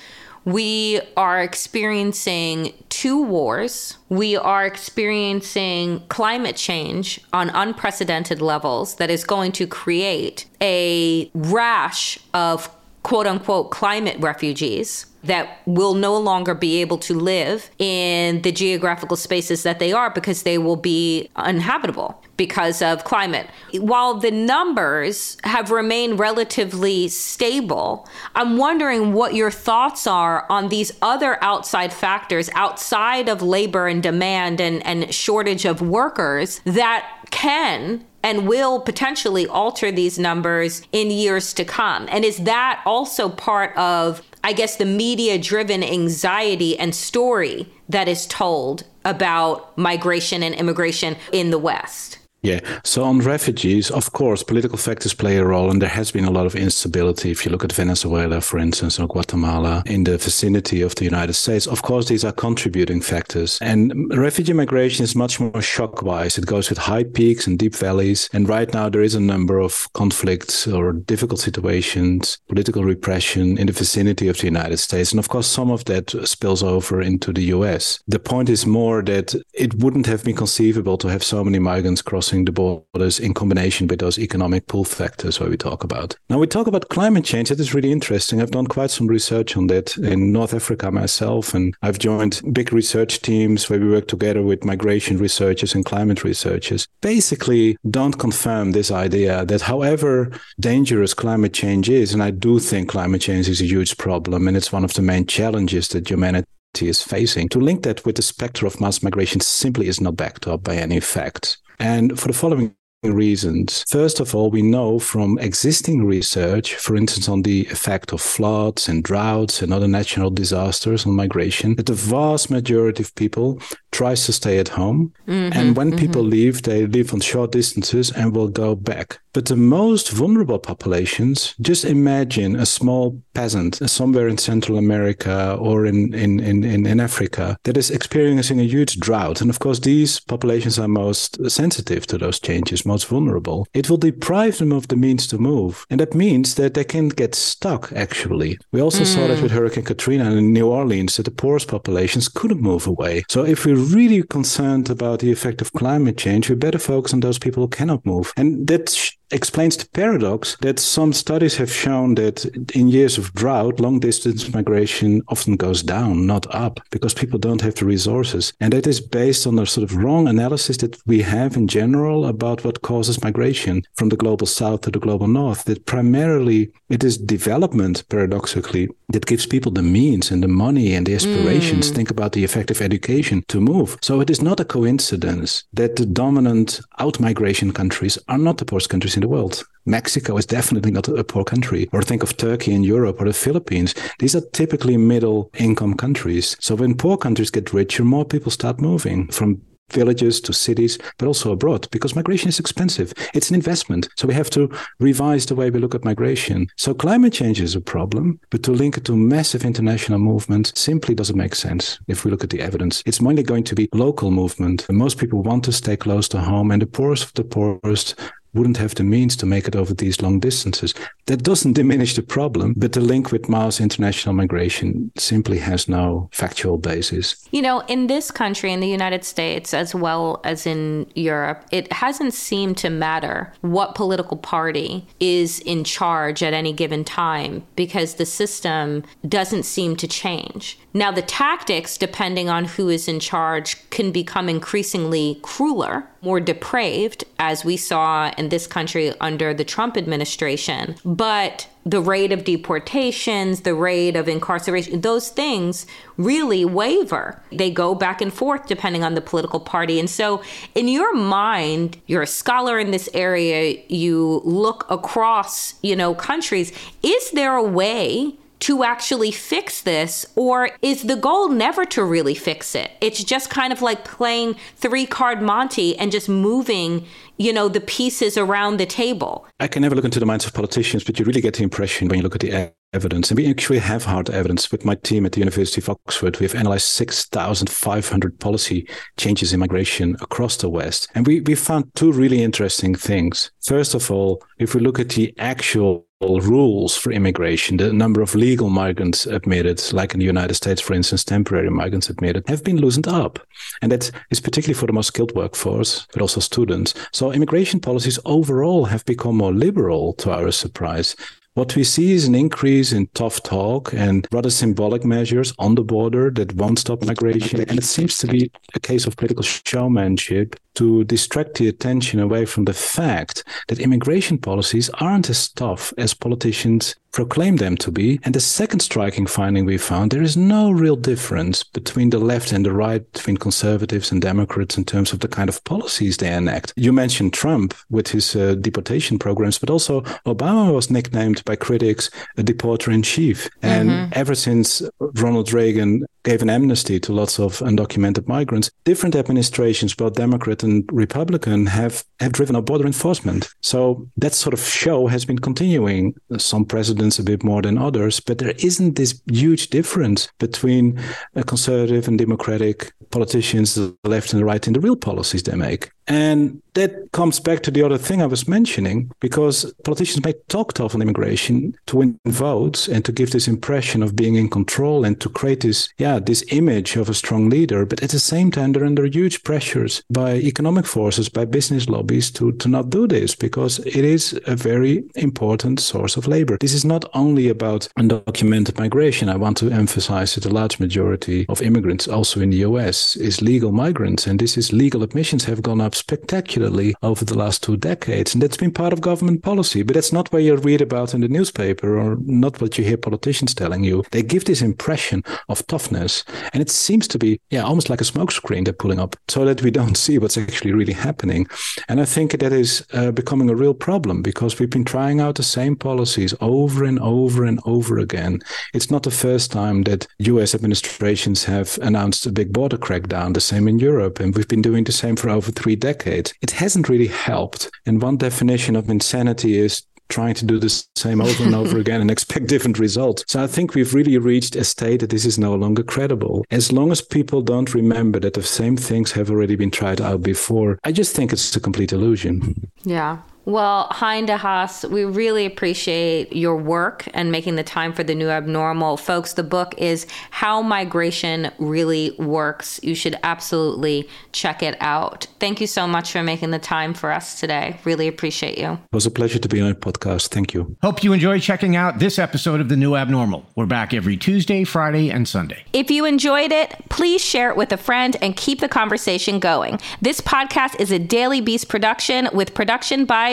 We 0.46 1.00
are 1.15 1.41
experiencing 1.41 2.74
two 2.89 3.24
wars. 3.24 3.98
We 4.10 4.36
are 4.36 4.65
experiencing 4.65 6.04
climate 6.10 6.58
change 6.58 7.22
on 7.32 7.50
unprecedented 7.50 8.41
levels 8.41 8.96
that 8.96 9.10
is 9.10 9.24
going 9.24 9.54
to 9.54 9.67
create 9.67 10.46
a 10.60 11.32
rash 11.34 12.19
of 12.34 12.69
quote 13.04 13.28
unquote 13.28 13.72
climate 13.72 14.17
refugees 14.19 15.06
that 15.24 15.60
will 15.66 15.94
no 15.94 16.18
longer 16.18 16.54
be 16.54 16.82
able 16.82 16.98
to 16.98 17.14
live 17.14 17.70
in 17.80 18.42
the 18.42 18.52
geographical 18.52 19.18
spaces 19.18 19.64
that 19.64 19.80
they 19.80 19.94
are 19.94 20.10
because 20.10 20.44
they 20.44 20.58
will 20.58 20.76
be 20.76 21.30
uninhabitable 21.36 22.22
because 22.36 22.82
of 22.82 23.04
climate. 23.04 23.48
While 23.74 24.16
the 24.16 24.32
numbers 24.32 25.38
have 25.44 25.72
remained 25.72 26.20
relatively 26.20 27.08
stable, 27.08 28.08
I'm 28.36 28.58
wondering 28.58 29.14
what 29.14 29.34
your 29.36 29.52
thoughts 29.52 30.08
are 30.08 30.46
on 30.50 30.70
these 30.70 30.92
other 31.02 31.42
outside 31.44 31.94
factors 31.94 32.50
outside 32.56 33.30
of 33.30 33.42
labor 33.42 33.88
and 33.88 34.02
demand 34.02 34.60
and, 34.60 34.86
and 34.86 35.14
shortage 35.14 35.66
of 35.66 35.82
workers 35.82 36.60
that 36.66 37.08
can 37.32 38.04
and 38.24 38.48
will 38.48 38.80
potentially 38.80 39.46
alter 39.48 39.92
these 39.92 40.18
numbers 40.18 40.82
in 40.92 41.12
years 41.12 41.54
to 41.54 41.66
come. 41.66 42.08
And 42.10 42.24
is 42.24 42.38
that 42.38 42.82
also 42.86 43.30
part 43.30 43.76
of, 43.76 44.22
I 44.44 44.54
guess, 44.54 44.76
the 44.76 44.86
media 44.86 45.38
driven 45.40 45.84
anxiety 45.84 46.78
and 46.78 46.94
story 46.94 47.72
that 47.88 48.08
is 48.08 48.28
told 48.28 48.84
about 49.06 49.78
migration 49.78 50.44
and 50.44 50.54
immigration 50.54 51.16
in 51.32 51.50
the 51.50 51.58
West? 51.58 52.20
Yeah. 52.44 52.60
So 52.84 53.04
on 53.06 53.20
refugees, 53.20 53.90
of 53.90 54.12
course, 54.12 54.44
political 54.44 54.78
factors 54.78 55.14
play 55.14 55.38
a 55.38 55.46
role, 55.46 55.72
and 55.72 55.82
there 55.82 55.88
has 55.88 56.12
been 56.12 56.26
a 56.26 56.32
lot 56.32 56.46
of 56.46 56.56
instability. 56.56 57.32
If 57.32 57.46
you 57.46 57.52
look 57.52 57.64
at 57.64 57.72
Venezuela, 57.72 58.42
for 58.42 58.60
instance, 58.60 59.00
or 59.00 59.08
Guatemala 59.08 59.82
in 59.86 60.04
the 60.04 60.18
vicinity 60.18 60.82
of 60.82 60.94
the 60.96 61.06
United 61.06 61.34
States, 61.34 61.68
of 61.68 61.84
course, 61.84 62.10
these 62.10 62.26
are 62.26 62.34
contributing 62.34 63.00
factors. 63.00 63.58
And 63.62 64.14
refugee 64.18 64.52
migration 64.52 65.06
is 65.06 65.16
much 65.16 65.40
more 65.40 65.52
shockwise. 65.62 66.38
It 66.38 66.46
goes 66.46 66.70
with 66.70 66.80
high 66.80 67.06
peaks 67.06 67.48
and 67.48 67.58
deep 67.58 67.76
valleys. 67.76 68.30
And 68.34 68.50
right 68.50 68.72
now, 68.74 68.90
there 68.90 69.02
is 69.02 69.16
a 69.16 69.22
number 69.22 69.60
of 69.60 69.88
conflicts 69.94 70.68
or 70.68 70.92
difficult 70.92 71.40
situations, 71.40 72.40
political 72.50 72.84
repression 72.84 73.58
in 73.58 73.68
the 73.68 73.74
vicinity 73.74 74.28
of 74.28 74.38
the 74.40 74.48
United 74.48 74.78
States. 74.80 75.14
And 75.14 75.20
of 75.20 75.30
course, 75.30 75.48
some 75.48 75.72
of 75.72 75.86
that 75.86 76.12
spills 76.28 76.62
over 76.62 77.02
into 77.02 77.32
the 77.32 77.44
US. 77.56 78.04
The 78.06 78.20
point 78.20 78.50
is 78.50 78.66
more 78.66 79.02
that 79.04 79.34
it 79.54 79.76
wouldn't 79.76 80.08
have 80.08 80.26
been 80.26 80.36
conceivable 80.36 80.98
to 80.98 81.08
have 81.08 81.24
so 81.24 81.42
many 81.42 81.60
migrants 81.60 82.02
crossing 82.02 82.33
crossing 82.34 82.46
the 82.46 82.52
borders 82.52 83.19
in 83.19 83.34
combination 83.34 83.88
with 83.88 84.00
those 84.00 84.17
economic 84.17 84.65
pull 84.67 84.84
factors 84.84 85.39
where 85.39 85.50
we 85.50 85.58
talk 85.58 85.84
about. 85.84 86.15
Now 86.30 86.39
we 86.39 86.48
talk 86.48 86.65
about 86.65 86.89
climate 86.89 87.24
change. 87.24 87.50
That 87.50 87.60
is 87.60 87.76
really 87.76 87.91
interesting. 87.91 88.41
I've 88.41 88.50
done 88.50 88.65
quite 88.65 88.89
some 88.89 89.06
research 89.08 89.56
on 89.56 89.67
that 89.67 89.96
in 89.98 90.32
North 90.32 90.54
Africa 90.54 90.89
myself, 90.89 91.54
and 91.54 91.76
I've 91.84 92.00
joined 92.00 92.41
big 92.52 92.74
research 92.74 93.22
teams 93.22 93.69
where 93.69 93.80
we 93.80 93.89
work 93.89 94.08
together 94.08 94.41
with 94.41 94.65
migration 94.65 95.17
researchers 95.19 95.76
and 95.76 95.86
climate 95.86 96.24
researchers. 96.24 96.88
Basically, 97.02 97.78
don't 97.89 98.17
confirm 98.17 98.72
this 98.72 98.89
idea 98.89 99.46
that 99.46 99.62
however 99.62 100.32
dangerous 100.60 101.13
climate 101.13 101.54
change 101.54 101.88
is, 101.88 102.13
and 102.13 102.24
I 102.24 102.32
do 102.32 102.60
think 102.60 102.89
climate 102.89 103.22
change 103.22 103.48
is 103.48 103.62
a 103.62 103.67
huge 103.67 103.98
problem, 103.98 104.48
and 104.48 104.58
it's 104.58 104.72
one 104.72 104.84
of 104.84 104.93
the 104.93 105.04
main 105.04 105.28
challenges 105.28 105.89
that 105.89 106.10
humanity 106.10 106.48
is 106.82 107.04
facing. 107.04 107.50
To 107.50 107.60
link 107.60 107.84
that 107.84 108.04
with 108.06 108.15
the 108.15 108.24
specter 108.24 108.65
of 108.65 108.82
mass 108.82 109.04
migration 109.04 109.39
simply 109.41 109.88
is 109.88 110.02
not 110.02 110.15
backed 110.17 110.48
up 110.48 110.63
by 110.63 110.76
any 110.76 111.00
facts. 111.00 111.58
And 111.80 112.20
for 112.20 112.28
the 112.28 112.34
following 112.34 112.76
reasons. 113.12 113.84
First 113.90 114.20
of 114.20 114.34
all, 114.34 114.50
we 114.50 114.62
know 114.62 115.00
from 115.00 115.38
existing 115.40 116.06
research, 116.06 116.76
for 116.76 116.96
instance, 116.96 117.28
on 117.28 117.42
the 117.42 117.66
effect 117.68 118.14
of 118.14 118.22
floods 118.22 118.88
and 118.88 119.04
droughts 119.04 119.62
and 119.62 119.74
other 119.74 119.88
natural 119.88 120.30
disasters 120.30 121.06
on 121.06 121.14
migration, 121.16 121.76
that 121.76 121.88
the 121.88 121.94
vast 121.94 122.50
majority 122.50 123.04
of 123.04 123.14
people 123.16 123.60
tries 123.94 124.26
to 124.26 124.34
stay 124.34 124.60
at 124.60 124.70
home. 124.70 125.14
Mm-hmm, 125.28 125.58
and 125.58 125.78
when 125.78 125.90
mm-hmm. 125.90 126.00
people 126.00 126.24
leave, 126.24 126.64
they 126.64 126.86
live 126.86 127.14
on 127.14 127.22
short 127.22 127.52
distances 127.52 128.12
and 128.12 128.36
will 128.36 128.50
go 128.50 128.76
back. 128.76 129.20
But 129.34 129.46
the 129.46 129.56
most 129.56 130.12
vulnerable 130.12 130.60
populations, 130.60 131.56
just 131.60 131.86
imagine 131.86 132.56
a 132.56 132.68
small 132.68 133.20
peasant 133.34 133.76
somewhere 133.90 134.28
in 134.28 134.38
Central 134.38 134.78
America 134.78 135.58
or 135.60 135.88
in, 135.88 136.14
in, 136.14 136.40
in, 136.40 136.64
in, 136.86 137.00
Africa 137.00 137.58
that 137.64 137.76
is 137.76 137.90
experiencing 137.90 138.60
a 138.60 138.64
huge 138.64 139.00
drought. 139.00 139.42
And 139.42 139.50
of 139.50 139.58
course, 139.58 139.80
these 139.80 140.20
populations 140.20 140.78
are 140.78 140.88
most 140.88 141.50
sensitive 141.50 142.06
to 142.08 142.18
those 142.20 142.40
changes, 142.40 142.86
most 142.86 143.08
vulnerable. 143.08 143.68
It 143.74 143.90
will 143.90 143.98
deprive 143.98 144.60
them 144.60 144.72
of 144.72 144.88
the 144.88 144.96
means 144.96 145.26
to 145.28 145.40
move. 145.40 145.86
And 145.90 146.00
that 146.00 146.14
means 146.14 146.54
that 146.56 146.76
they 146.76 146.84
can 146.84 147.10
get 147.10 147.34
stuck, 147.34 147.92
actually. 147.94 148.60
We 148.72 148.82
also 148.82 149.02
mm. 149.02 149.08
saw 149.08 149.28
that 149.28 149.40
mm. 149.40 149.44
with 149.44 149.52
Hurricane 149.52 149.84
Katrina 149.84 150.32
in 150.32 150.54
New 150.54 150.68
Orleans, 150.68 151.18
that 151.18 151.24
the 151.24 151.32
poorest 151.32 151.68
populations 151.68 152.30
couldn't 152.30 152.62
move 152.62 152.86
away. 152.86 153.24
So 153.30 153.44
if 153.44 153.66
we're 153.66 153.76
really 153.84 154.24
concerned 154.24 154.89
about 154.89 155.19
the 155.19 155.32
effect 155.32 155.62
of 155.62 155.74
climate 155.74 156.17
change, 156.17 156.50
we 156.50 156.56
better 156.56 156.80
focus 156.80 157.13
on 157.13 157.19
those 157.19 157.39
people 157.39 157.63
who 157.63 157.69
cannot 157.69 158.06
move. 158.06 158.34
And 158.38 158.67
that's 158.67 159.15
explains 159.34 159.76
the 159.78 159.88
paradox 159.89 160.56
that 160.62 160.80
some 160.80 161.12
studies 161.12 161.58
have 161.58 161.72
shown 161.72 162.15
that 162.15 162.46
in 162.76 162.88
years 162.88 163.17
of 163.17 163.34
drought, 163.34 163.80
long 163.80 164.00
distance 164.00 164.54
migration 164.54 165.22
often 165.28 165.56
goes 165.56 165.84
down, 165.84 166.26
not 166.26 166.46
up, 166.54 166.80
because 166.91 167.13
people 167.13 167.39
don't 167.39 167.62
have 167.62 167.76
the 167.76 167.86
resources. 167.86 168.54
And 168.60 168.74
that 168.74 168.88
is 168.88 169.02
based 169.02 169.48
on 169.48 169.60
a 169.60 169.65
sort 169.65 169.89
of 169.89 169.96
wrong 169.96 170.28
analysis 170.28 170.78
that 170.78 170.98
we 171.06 171.22
have 171.22 171.58
in 171.58 171.67
general 171.67 172.26
about 172.26 172.63
what 172.63 172.82
causes 172.82 173.24
migration 173.24 173.84
from 173.96 174.10
the 174.10 174.17
global 174.17 174.46
south 174.46 174.82
to 174.82 174.91
the 174.91 175.00
global 175.00 175.28
north. 175.28 175.65
That 175.65 175.86
primarily 175.86 176.72
it 176.89 177.04
is 177.04 177.17
development, 177.17 178.04
paradoxically, 178.10 178.89
that 179.10 179.26
gives 179.26 179.46
people 179.46 179.72
the 179.72 179.82
means 179.82 180.32
and 180.32 180.43
the 180.43 180.48
money 180.48 180.93
and 180.93 181.06
the 181.06 181.15
aspirations. 181.15 181.91
Mm. 181.91 181.96
Think 181.96 182.12
about 182.12 182.34
the 182.34 182.43
effective 182.43 182.82
education 182.82 183.43
to 183.48 183.60
move. 183.60 183.98
So 184.02 184.22
it 184.22 184.30
is 184.30 184.41
not 184.41 184.60
a 184.60 184.65
coincidence 184.65 185.63
that 185.74 185.96
the 185.96 186.06
dominant 186.06 186.82
out 187.00 187.19
migration 187.19 187.74
countries 187.74 188.17
are 188.28 188.38
not 188.38 188.58
the 188.58 188.65
poorest 188.65 188.89
countries 188.89 189.17
in 189.17 189.23
the 189.24 189.30
world. 189.30 189.64
Mexico 189.86 190.38
is 190.38 190.46
definitely 190.46 190.92
not 190.92 191.08
a 191.08 191.24
poor 191.24 191.44
country. 191.44 191.90
Or 191.92 192.02
think 192.02 192.24
of 192.24 192.38
Turkey 192.38 192.74
in 192.74 192.84
Europe 192.84 193.20
or 193.20 193.26
the 193.26 193.34
Philippines. 193.34 193.96
These 194.20 194.36
are 194.36 194.50
typically 194.52 194.98
middle 194.98 195.50
income 195.58 195.96
countries. 195.96 196.56
So 196.60 196.76
when 196.76 196.96
poor 196.96 197.18
countries 197.18 197.50
get 197.50 197.74
richer, 197.74 198.04
more 198.04 198.26
people 198.26 198.52
start 198.52 198.80
moving 198.80 199.28
from 199.28 199.62
villages 199.92 200.42
to 200.42 200.54
cities, 200.54 200.98
but 201.18 201.28
also 201.28 201.52
abroad, 201.52 201.88
because 201.92 202.16
migration 202.16 202.50
is 202.50 202.60
expensive. 202.60 203.14
It's 203.34 203.50
an 203.50 203.56
investment. 203.56 204.10
So 204.16 204.28
we 204.28 204.34
have 204.34 204.50
to 204.52 204.72
revise 205.00 205.46
the 205.46 205.56
way 205.56 205.70
we 205.70 205.80
look 205.80 205.94
at 205.94 206.06
migration. 206.06 206.68
So 206.78 206.94
climate 206.94 207.34
change 207.34 207.62
is 207.62 207.76
a 207.76 207.82
problem, 207.82 208.40
but 208.50 208.64
to 208.64 208.72
link 208.72 208.98
it 208.98 209.06
to 209.06 209.16
massive 209.16 209.66
international 209.66 210.20
movement 210.20 210.72
simply 210.76 211.14
doesn't 211.14 211.38
make 211.38 211.54
sense 211.54 212.00
if 212.08 212.24
we 212.24 212.32
look 212.32 212.44
at 212.44 212.50
the 212.50 212.62
evidence. 212.62 213.04
It's 213.06 213.22
mainly 213.22 213.44
going 213.44 213.66
to 213.66 213.76
be 213.76 213.90
local 213.94 214.32
movement. 214.32 214.90
Most 214.90 215.18
people 215.18 215.44
want 215.44 215.64
to 215.66 215.72
stay 215.72 215.98
close 215.98 216.28
to 216.30 216.40
home, 216.40 216.72
and 216.72 216.82
the 216.82 216.88
poorest 216.88 217.26
of 217.26 217.34
the 217.34 217.44
poorest 217.44 218.16
wouldn't 218.54 218.78
have 218.78 218.96
the 218.96 219.04
means 219.04 219.36
to 219.38 219.46
make 219.46 219.68
it 219.68 219.76
over 219.76 219.94
these 219.94 220.22
long 220.22 220.39
distances. 220.39 220.94
That 221.26 221.44
doesn't 221.44 221.74
diminish 221.74 222.16
the 222.16 222.22
problem, 222.22 222.74
but 222.78 222.94
the 222.94 223.02
link 223.02 223.32
with 223.32 223.50
mass 223.50 223.80
international 223.80 224.36
migration 224.36 225.12
simply 225.18 225.60
has 225.60 225.88
no 225.88 226.30
factual 226.32 226.78
basis. 226.78 227.48
You 227.52 227.62
know, 227.62 227.80
in 227.82 228.08
this 228.08 228.30
country, 228.32 228.72
in 228.74 228.80
the 228.80 228.88
United 228.88 229.24
States, 229.24 229.74
as 229.74 229.96
well 229.96 230.42
as 230.44 230.66
in 230.66 231.08
Europe, 231.16 231.66
it 231.72 231.92
hasn't 231.94 232.34
seemed 232.34 232.78
to 232.80 232.89
matter 232.89 233.54
what 233.62 233.96
political 233.96 234.38
party 234.38 235.08
is 235.20 235.60
in 235.60 235.84
charge 235.84 236.44
at 236.44 236.54
any 236.54 236.74
given 236.74 237.04
time 237.04 237.63
because 237.76 238.16
the 238.16 238.26
system 238.26 239.04
doesn't 239.28 239.63
seem 239.63 239.96
to 239.96 240.08
change. 240.08 240.78
Now, 240.94 241.12
the 241.12 241.24
tactics, 241.24 241.98
depending 241.98 242.50
on 242.50 242.66
who 242.66 242.89
is 242.89 243.08
in 243.08 243.20
charge, 243.20 243.89
can 243.89 244.12
become 244.12 244.48
increasingly 244.48 245.39
crueler, 245.42 246.08
more 246.22 246.39
depraved, 246.39 247.24
as 247.39 247.66
we 247.66 247.78
saw 247.78 248.32
in 248.38 248.43
this 248.50 248.68
country 248.68 249.14
under 249.20 249.54
the 249.54 249.64
Trump 249.64 249.98
administration. 249.98 250.96
But 251.04 251.68
the 251.86 252.00
rate 252.00 252.32
of 252.32 252.44
deportations, 252.44 253.62
the 253.62 253.76
rate 253.76 254.16
of 254.16 254.28
incarceration, 254.28 255.02
those 255.02 255.30
things 255.30 255.86
really 256.18 256.64
waver. 256.64 257.42
They 257.52 257.70
go 257.70 257.94
back 257.94 258.22
and 258.22 258.34
forth 258.34 258.68
depending 258.68 259.04
on 259.04 259.16
the 259.16 259.22
political 259.22 259.60
party. 259.60 260.00
And 260.00 260.10
so, 260.10 260.42
in 260.76 260.88
your 260.88 261.14
mind, 261.14 261.98
you're 262.08 262.22
a 262.22 262.28
scholar 262.28 262.80
in 262.80 262.92
this 262.92 263.10
area, 263.14 263.82
you 263.90 264.42
look 264.46 264.86
across, 264.90 265.76
you 265.82 265.96
know, 265.96 266.16
countries. 266.16 266.72
Is 267.02 267.32
there 267.32 267.56
a 267.56 267.64
way 267.64 268.38
to 268.64 268.82
actually 268.82 269.30
fix 269.30 269.82
this? 269.82 270.26
Or 270.38 270.70
is 270.82 271.04
the 271.04 271.18
goal 271.18 271.50
never 271.50 271.84
to 271.86 272.04
really 272.04 272.34
fix 272.34 272.76
it? 272.76 272.92
It's 273.02 273.22
just 273.22 273.50
kind 273.50 273.74
of 273.74 273.82
like 273.82 274.06
playing 274.06 274.56
three 274.78 275.06
card 275.06 275.42
Monte 275.42 275.98
and 275.98 276.14
just 276.14 276.30
moving, 276.30 277.06
you 277.38 277.54
know, 277.54 277.67
the 277.67 277.82
pieces 277.82 278.38
around 278.38 278.78
the 278.78 278.86
table. 278.86 279.46
I 279.60 279.67
can 279.67 279.82
never 279.82 279.96
look 279.96 280.06
into 280.06 280.19
the 280.19 280.26
minds 280.26 280.46
of 280.46 280.54
politicians, 280.54 281.04
but 281.04 281.19
you 281.19 281.26
really 281.26 281.41
get 281.41 281.56
the 281.56 281.63
impression 281.63 282.08
when 282.08 282.19
you 282.19 282.24
look 282.24 282.36
at 282.36 282.41
the 282.41 282.74
evidence. 282.93 283.32
And 283.32 283.38
we 283.38 283.50
actually 283.50 283.80
have 283.80 284.06
hard 284.06 284.30
evidence. 284.30 284.72
With 284.72 284.86
my 284.86 284.96
team 284.96 285.26
at 285.26 285.34
the 285.34 285.39
University 285.39 285.82
of 285.82 285.89
Oxford, 285.89 286.39
we've 286.39 286.56
analyzed 286.56 286.86
6,500 286.88 288.39
policy 288.39 288.88
changes 289.17 289.52
in 289.52 289.60
migration 289.60 290.15
across 290.22 290.58
the 290.58 290.69
West. 290.69 291.10
And 291.15 291.26
we, 291.26 291.41
we 291.41 291.56
found 291.56 291.93
two 291.96 292.12
really 292.12 292.43
interesting 292.43 292.96
things. 292.96 293.52
First 293.62 293.93
of 293.96 294.10
all, 294.12 294.43
if 294.60 294.76
we 294.76 294.82
look 294.82 295.00
at 295.00 295.10
the 295.10 295.34
actual 295.39 296.06
rules 296.22 296.96
for 296.96 297.12
immigration, 297.12 297.78
the 297.78 297.91
number 297.91 298.22
of 298.22 298.36
legal 298.36 298.69
migrants 298.69 299.26
admitted, 299.26 299.82
like 299.91 300.13
in 300.13 300.19
the 300.19 300.26
United 300.26 300.54
States, 300.54 300.82
for 300.82 300.93
instance, 300.93 301.24
temporary 301.24 301.69
migrants 301.69 302.10
admitted, 302.10 302.48
have 302.48 302.63
been 302.63 302.78
loosened 302.78 303.08
up. 303.08 303.39
And 303.82 303.91
that 303.91 304.12
is 304.30 304.39
particularly 304.39 304.80
for 304.80 304.88
the 304.88 304.93
most 304.93 305.08
skilled 305.08 305.36
workforce, 305.36 306.08
but 306.13 306.22
also 306.22 306.39
students. 306.39 306.93
So 307.12 307.23
immigration 307.32 307.80
policies 307.80 308.20
overall 308.26 308.86
have 308.86 309.06
become 309.06 309.38
more 309.38 309.54
liberal 309.54 310.14
to 310.14 310.32
our 310.32 310.52
surprise. 310.52 311.16
What 311.56 311.76
we 311.76 311.84
see 311.84 312.14
is 312.14 312.26
an 312.26 312.34
increase 312.34 312.92
in 312.92 313.08
tough 313.14 313.44
talk 313.44 313.94
and 313.94 314.28
rather 314.32 314.50
symbolic 314.50 315.06
measures 315.06 315.54
on 315.60 315.76
the 315.76 315.84
border 315.84 316.32
that 316.32 316.56
won't 316.56 316.80
stop 316.80 317.04
migration. 317.04 317.62
And 317.62 317.78
it 317.78 317.84
seems 317.84 318.18
to 318.20 318.28
be 318.28 318.52
a 318.74 318.80
case 318.80 319.06
of 319.06 319.16
political 319.18 319.44
showmanship 319.44 320.56
to 320.76 321.04
distract 321.04 321.56
the 321.56 321.68
attention 321.68 322.20
away 322.20 322.46
from 322.46 322.66
the 322.66 322.74
fact 322.74 323.44
that 323.68 323.80
immigration 323.80 324.38
policies 324.38 324.90
aren't 325.00 325.30
as 325.30 325.50
tough 325.50 325.94
as 325.98 326.14
politicians 326.14 326.96
proclaim 327.14 327.58
them 327.58 327.78
to 327.78 327.92
be. 327.92 328.20
And 328.24 328.36
the 328.36 328.40
second 328.40 328.82
striking 328.82 329.28
finding 329.28 329.66
we 329.66 329.78
found 329.78 330.12
there 330.12 330.24
is 330.24 330.36
no 330.36 330.72
real 330.72 330.96
difference 330.96 331.64
between 331.64 332.10
the 332.10 332.20
left 332.20 332.52
and 332.52 332.66
the 332.66 332.74
right, 332.74 333.10
between 333.14 333.38
conservatives 333.38 334.12
and 334.12 334.22
Democrats 334.22 334.78
in 334.78 334.84
terms 334.84 335.14
of 335.14 335.20
the 335.20 335.28
kind 335.28 335.48
of 335.48 335.64
policies 335.64 336.18
they 336.18 336.34
enact. 336.34 336.74
You 336.76 336.92
mentioned 336.92 337.34
Trump 337.34 337.76
with 337.90 338.08
his 338.08 338.36
uh, 338.36 338.56
deportation 338.56 339.20
programs, 339.20 339.60
but 339.60 339.70
also 339.70 340.02
Obama 340.26 340.74
was 340.74 340.90
nicknamed 340.90 341.46
by 341.46 341.56
critics 341.56 342.10
a 342.38 342.42
deporter 342.42 342.92
in 342.92 343.04
chief. 343.04 343.48
And 343.62 343.90
mm-hmm. 343.90 344.12
ever 344.14 344.36
since 344.36 344.82
Ronald 345.00 345.54
Reagan 345.54 346.06
gave 346.24 346.42
an 346.42 346.50
amnesty 346.50 347.00
to 347.00 347.14
lots 347.14 347.40
of 347.40 347.60
undocumented 347.60 348.28
migrants, 348.28 348.72
different 348.84 349.16
administrations, 349.16 349.94
both 349.94 350.14
Democrat 350.14 350.64
and 350.64 350.90
Republican, 350.92 351.66
have, 351.66 352.04
have 352.20 352.32
driven 352.32 352.56
up 352.56 352.66
border 352.66 352.86
enforcement. 352.86 353.50
So 353.62 354.08
that 354.18 354.34
sort 354.34 354.54
of 354.54 354.62
show 354.62 355.08
has 355.08 355.26
been 355.26 355.40
continuing. 355.40 356.16
Some 356.38 356.66
presidents 356.66 357.20
a 357.20 357.24
bit 357.24 357.44
more 357.44 357.62
than 357.62 357.78
others, 357.78 358.20
but 358.20 358.38
there 358.38 358.54
isn't 358.60 358.96
this 358.96 359.22
huge 359.32 359.70
difference 359.70 360.30
between 360.40 361.00
a 361.36 361.44
conservative 361.44 362.08
and 362.08 362.18
democratic 362.18 362.94
politicians, 363.12 363.76
the 363.76 363.96
left 364.04 364.34
and 364.34 364.42
the 364.42 364.46
right, 364.46 364.66
in 364.66 364.74
the 364.74 364.80
real 364.80 364.96
policies 364.96 365.44
they 365.44 365.56
make. 365.56 365.92
And 366.08 366.62
that 366.74 367.12
comes 367.12 367.39
back 367.39 367.62
to 367.63 367.72
the 367.72 367.84
other 367.84 367.98
thing 367.98 368.22
I 368.22 368.26
was 368.26 368.48
mentioning, 368.48 369.12
because 369.20 369.72
politicians 369.84 370.26
may 370.26 370.34
talk 370.50 370.74
tough 370.74 370.96
on 370.96 371.02
immigration 371.02 371.76
to 371.86 371.98
win 371.98 372.20
votes 372.26 372.88
and 372.88 373.06
to 373.06 373.12
give 373.12 373.32
this 373.32 373.48
impression 373.48 374.02
of 374.02 374.16
being 374.16 374.36
in 374.36 374.50
control 374.50 375.06
and 375.06 375.22
to 375.22 375.30
create 375.30 375.62
this, 375.62 375.88
yeah, 375.98 376.20
this 376.20 376.44
image 376.50 376.96
of 376.96 377.10
a 377.10 377.13
strong 377.13 377.50
leader. 377.50 377.86
But 377.86 378.02
at 378.02 378.10
the 378.10 378.20
same 378.20 378.52
time, 378.52 378.72
they're 378.72 378.86
under 378.86 379.06
huge 379.06 379.44
pressures 379.44 380.04
by 380.10 380.36
economic 380.36 380.86
forces, 380.86 381.30
by 381.30 381.46
business 381.46 381.88
lobbies 381.88 382.32
to, 382.32 382.52
to 382.54 382.68
not 382.68 382.89
do 382.89 383.08
this, 383.08 383.36
because 383.36 383.80
it 383.80 384.04
is 384.04 384.39
a 384.48 384.56
very 384.56 385.04
important 385.16 385.80
source 385.80 386.18
of 386.18 386.28
labor. 386.28 386.58
This 386.60 386.74
is 386.74 386.86
not 386.86 387.06
only 387.13 387.50
about 387.50 387.88
undocumented 388.00 388.80
migration. 388.80 389.30
I 389.30 389.36
want 389.36 389.58
to 389.58 389.70
emphasize 389.70 390.36
that 390.36 390.46
a 390.46 390.54
large 390.54 390.80
majority 390.80 391.46
of 391.50 391.62
immigrants, 391.62 392.08
also 392.08 392.42
in 392.42 392.50
the 392.50 392.58
US, 392.58 393.16
is 393.16 393.42
legal 393.42 393.72
migrants. 393.72 394.26
And 394.26 394.39
this 394.39 394.58
is 394.58 394.74
legal 394.74 395.04
admissions 395.04 395.46
have 395.46 395.62
gone 395.62 395.80
up 395.80 395.93
spectacularly 395.94 396.96
over 397.02 397.26
the 397.26 397.38
last 397.38 397.64
two 397.64 397.78
decades. 397.78 398.34
And 398.34 398.42
that's 398.42 398.58
been 398.58 398.72
part 398.72 398.94
of 398.94 399.02
government 399.02 399.44
policy. 399.44 399.84
But 399.84 399.96
that's 399.96 400.14
not 400.14 400.32
what 400.32 400.44
you 400.44 400.56
read 400.56 400.82
about 400.82 401.14
in 401.14 401.22
the 401.22 401.28
newspaper 401.28 401.98
or 401.98 402.18
not 402.22 402.62
what 402.62 402.78
you 402.78 402.84
hear 402.84 402.98
politicians 402.98 403.54
telling 403.54 403.84
you. 403.84 404.04
They 404.12 404.24
give 404.24 404.46
this 404.46 404.62
impression 404.62 405.24
of 405.50 405.66
toughness. 405.68 406.24
And 406.54 406.62
it 406.62 406.70
seems 406.70 407.08
to 407.10 407.20
be, 407.20 407.40
yeah, 407.50 407.64
almost 407.64 407.90
like 407.90 408.02
a 408.02 408.06
smokescreen 408.06 408.66
they're 408.66 408.74
pulling 408.74 409.00
up 409.00 409.16
so 409.28 409.46
that 409.46 409.62
we 409.62 409.72
don't 409.72 409.96
see 409.96 410.18
what's 410.18 410.38
actually 410.38 410.74
really 410.74 410.94
happening. 410.94 411.48
And 411.88 412.00
I 412.02 412.06
think 412.06 412.40
that 412.40 412.54
is 412.54 412.86
uh, 412.94 413.12
becoming 413.12 413.50
a 413.50 413.56
real 413.56 413.74
problem 413.74 414.22
because 414.22 414.60
we've 414.60 414.70
been 414.70 414.86
trying 414.86 415.20
out 415.20 415.36
the 415.36 415.44
same 415.44 415.76
policies 415.76 416.34
over 416.42 416.84
and 416.84 417.00
over 417.00 417.46
and 417.46 417.60
over 417.66 417.98
again. 417.98 418.40
It's 418.74 418.92
not 418.92 419.04
the 419.04 419.12
first 419.12 419.52
time 419.52 419.84
that 419.84 420.08
US 420.20 420.56
administrations 420.56 421.46
have 421.46 421.78
announced 421.82 422.26
a 422.26 422.32
big 422.32 422.54
border 422.54 422.78
crackdown, 422.78 423.34
the 423.34 423.42
same 423.42 423.68
in 423.68 423.80
Europe. 423.80 424.20
And 424.20 424.36
we've 424.36 424.48
been 424.48 424.62
doing 424.62 424.84
the 424.84 424.92
same 424.92 425.16
for 425.16 425.30
over 425.30 425.52
three 425.52 425.76
decades. 425.84 426.34
It 426.41 426.52
hasn't 426.52 426.89
really 426.89 427.08
helped. 427.08 427.69
And 427.86 428.02
one 428.02 428.17
definition 428.17 428.76
of 428.76 428.89
insanity 428.89 429.58
is 429.58 429.84
trying 430.10 430.36
to 430.36 430.46
do 430.46 430.60
the 430.60 430.69
same 430.96 431.19
over 431.22 431.43
and 431.43 431.56
over 431.56 431.78
again 431.84 432.02
and 432.02 432.12
expect 432.12 432.48
different 432.48 432.80
results. 432.80 433.24
So 433.28 433.43
I 433.43 433.48
think 433.48 433.74
we've 433.74 433.93
really 433.93 434.17
reached 434.17 434.56
a 434.56 434.63
state 434.63 435.00
that 435.00 435.10
this 435.10 435.26
is 435.26 435.38
no 435.38 435.56
longer 435.56 435.84
credible. 435.84 436.46
As 436.52 436.72
long 436.72 436.91
as 436.91 437.02
people 437.02 437.41
don't 437.41 437.74
remember 437.74 438.19
that 438.22 438.36
the 438.36 438.43
same 438.43 438.78
things 438.78 439.12
have 439.13 439.30
already 439.30 439.56
been 439.56 439.72
tried 439.72 440.02
out 440.02 440.22
before, 440.22 440.80
I 440.84 440.91
just 440.91 441.15
think 441.15 441.34
it's 441.34 441.56
a 441.56 441.60
complete 441.60 441.91
illusion. 441.93 442.69
Yeah. 442.84 443.17
Well, 443.46 443.88
Hein 443.92 444.26
de 444.26 444.38
Haas, 444.38 444.86
we 444.86 445.04
really 445.04 445.46
appreciate 445.46 446.34
your 446.34 446.56
work 446.56 447.06
and 447.14 447.30
making 447.30 447.56
the 447.56 447.64
time 447.64 447.92
for 447.92 448.02
the 448.02 448.16
new 448.16 448.30
abnormal. 448.30 448.96
Folks, 448.96 449.34
the 449.34 449.44
book 449.44 449.76
is 449.78 450.08
How 450.30 450.62
Migration 450.62 451.52
Really 451.58 452.16
Works. 452.18 452.80
You 452.84 452.96
should 452.96 453.18
absolutely 453.22 454.08
check 454.32 454.64
it 454.64 454.78
out. 454.80 455.28
Thank 455.42 455.60
you 455.60 455.68
so 455.68 455.88
much 455.88 456.14
for 456.14 456.24
making 456.24 456.52
the 456.52 456.60
time 456.60 456.94
for 456.94 457.12
us 457.12 457.38
today. 457.38 457.80
Really 457.84 458.08
appreciate 458.08 458.58
you. 458.58 458.72
It 458.72 458.94
was 458.94 459.06
a 459.06 459.12
pleasure 459.12 459.40
to 459.40 459.50
be 459.50 459.60
on 459.60 459.68
your 459.68 459.76
podcast. 459.76 460.30
Thank 460.30 460.54
you. 460.54 460.78
Hope 460.82 461.04
you 461.04 461.12
enjoy 461.12 461.40
checking 461.40 461.76
out 461.76 462.00
this 462.00 462.18
episode 462.18 462.62
of 462.62 462.70
The 462.70 462.78
New 462.78 462.96
Abnormal. 462.96 463.46
We're 463.56 463.66
back 463.66 463.94
every 463.94 464.16
Tuesday, 464.16 464.64
Friday, 464.64 465.10
and 465.10 465.28
Sunday. 465.28 465.66
If 465.74 465.92
you 465.92 466.06
enjoyed 466.06 466.54
it, 466.54 466.76
please 466.90 467.22
share 467.22 467.50
it 467.50 467.58
with 467.58 467.74
a 467.74 467.78
friend 467.78 468.16
and 468.22 468.38
keep 468.38 468.62
the 468.62 468.70
conversation 468.70 469.39
going. 469.39 469.80
This 470.02 470.22
podcast 470.22 470.80
is 470.80 470.91
a 470.91 471.00
Daily 471.00 471.41
Beast 471.41 471.68
production 471.68 472.30
with 472.32 472.54
production 472.54 473.04
by 473.04 473.33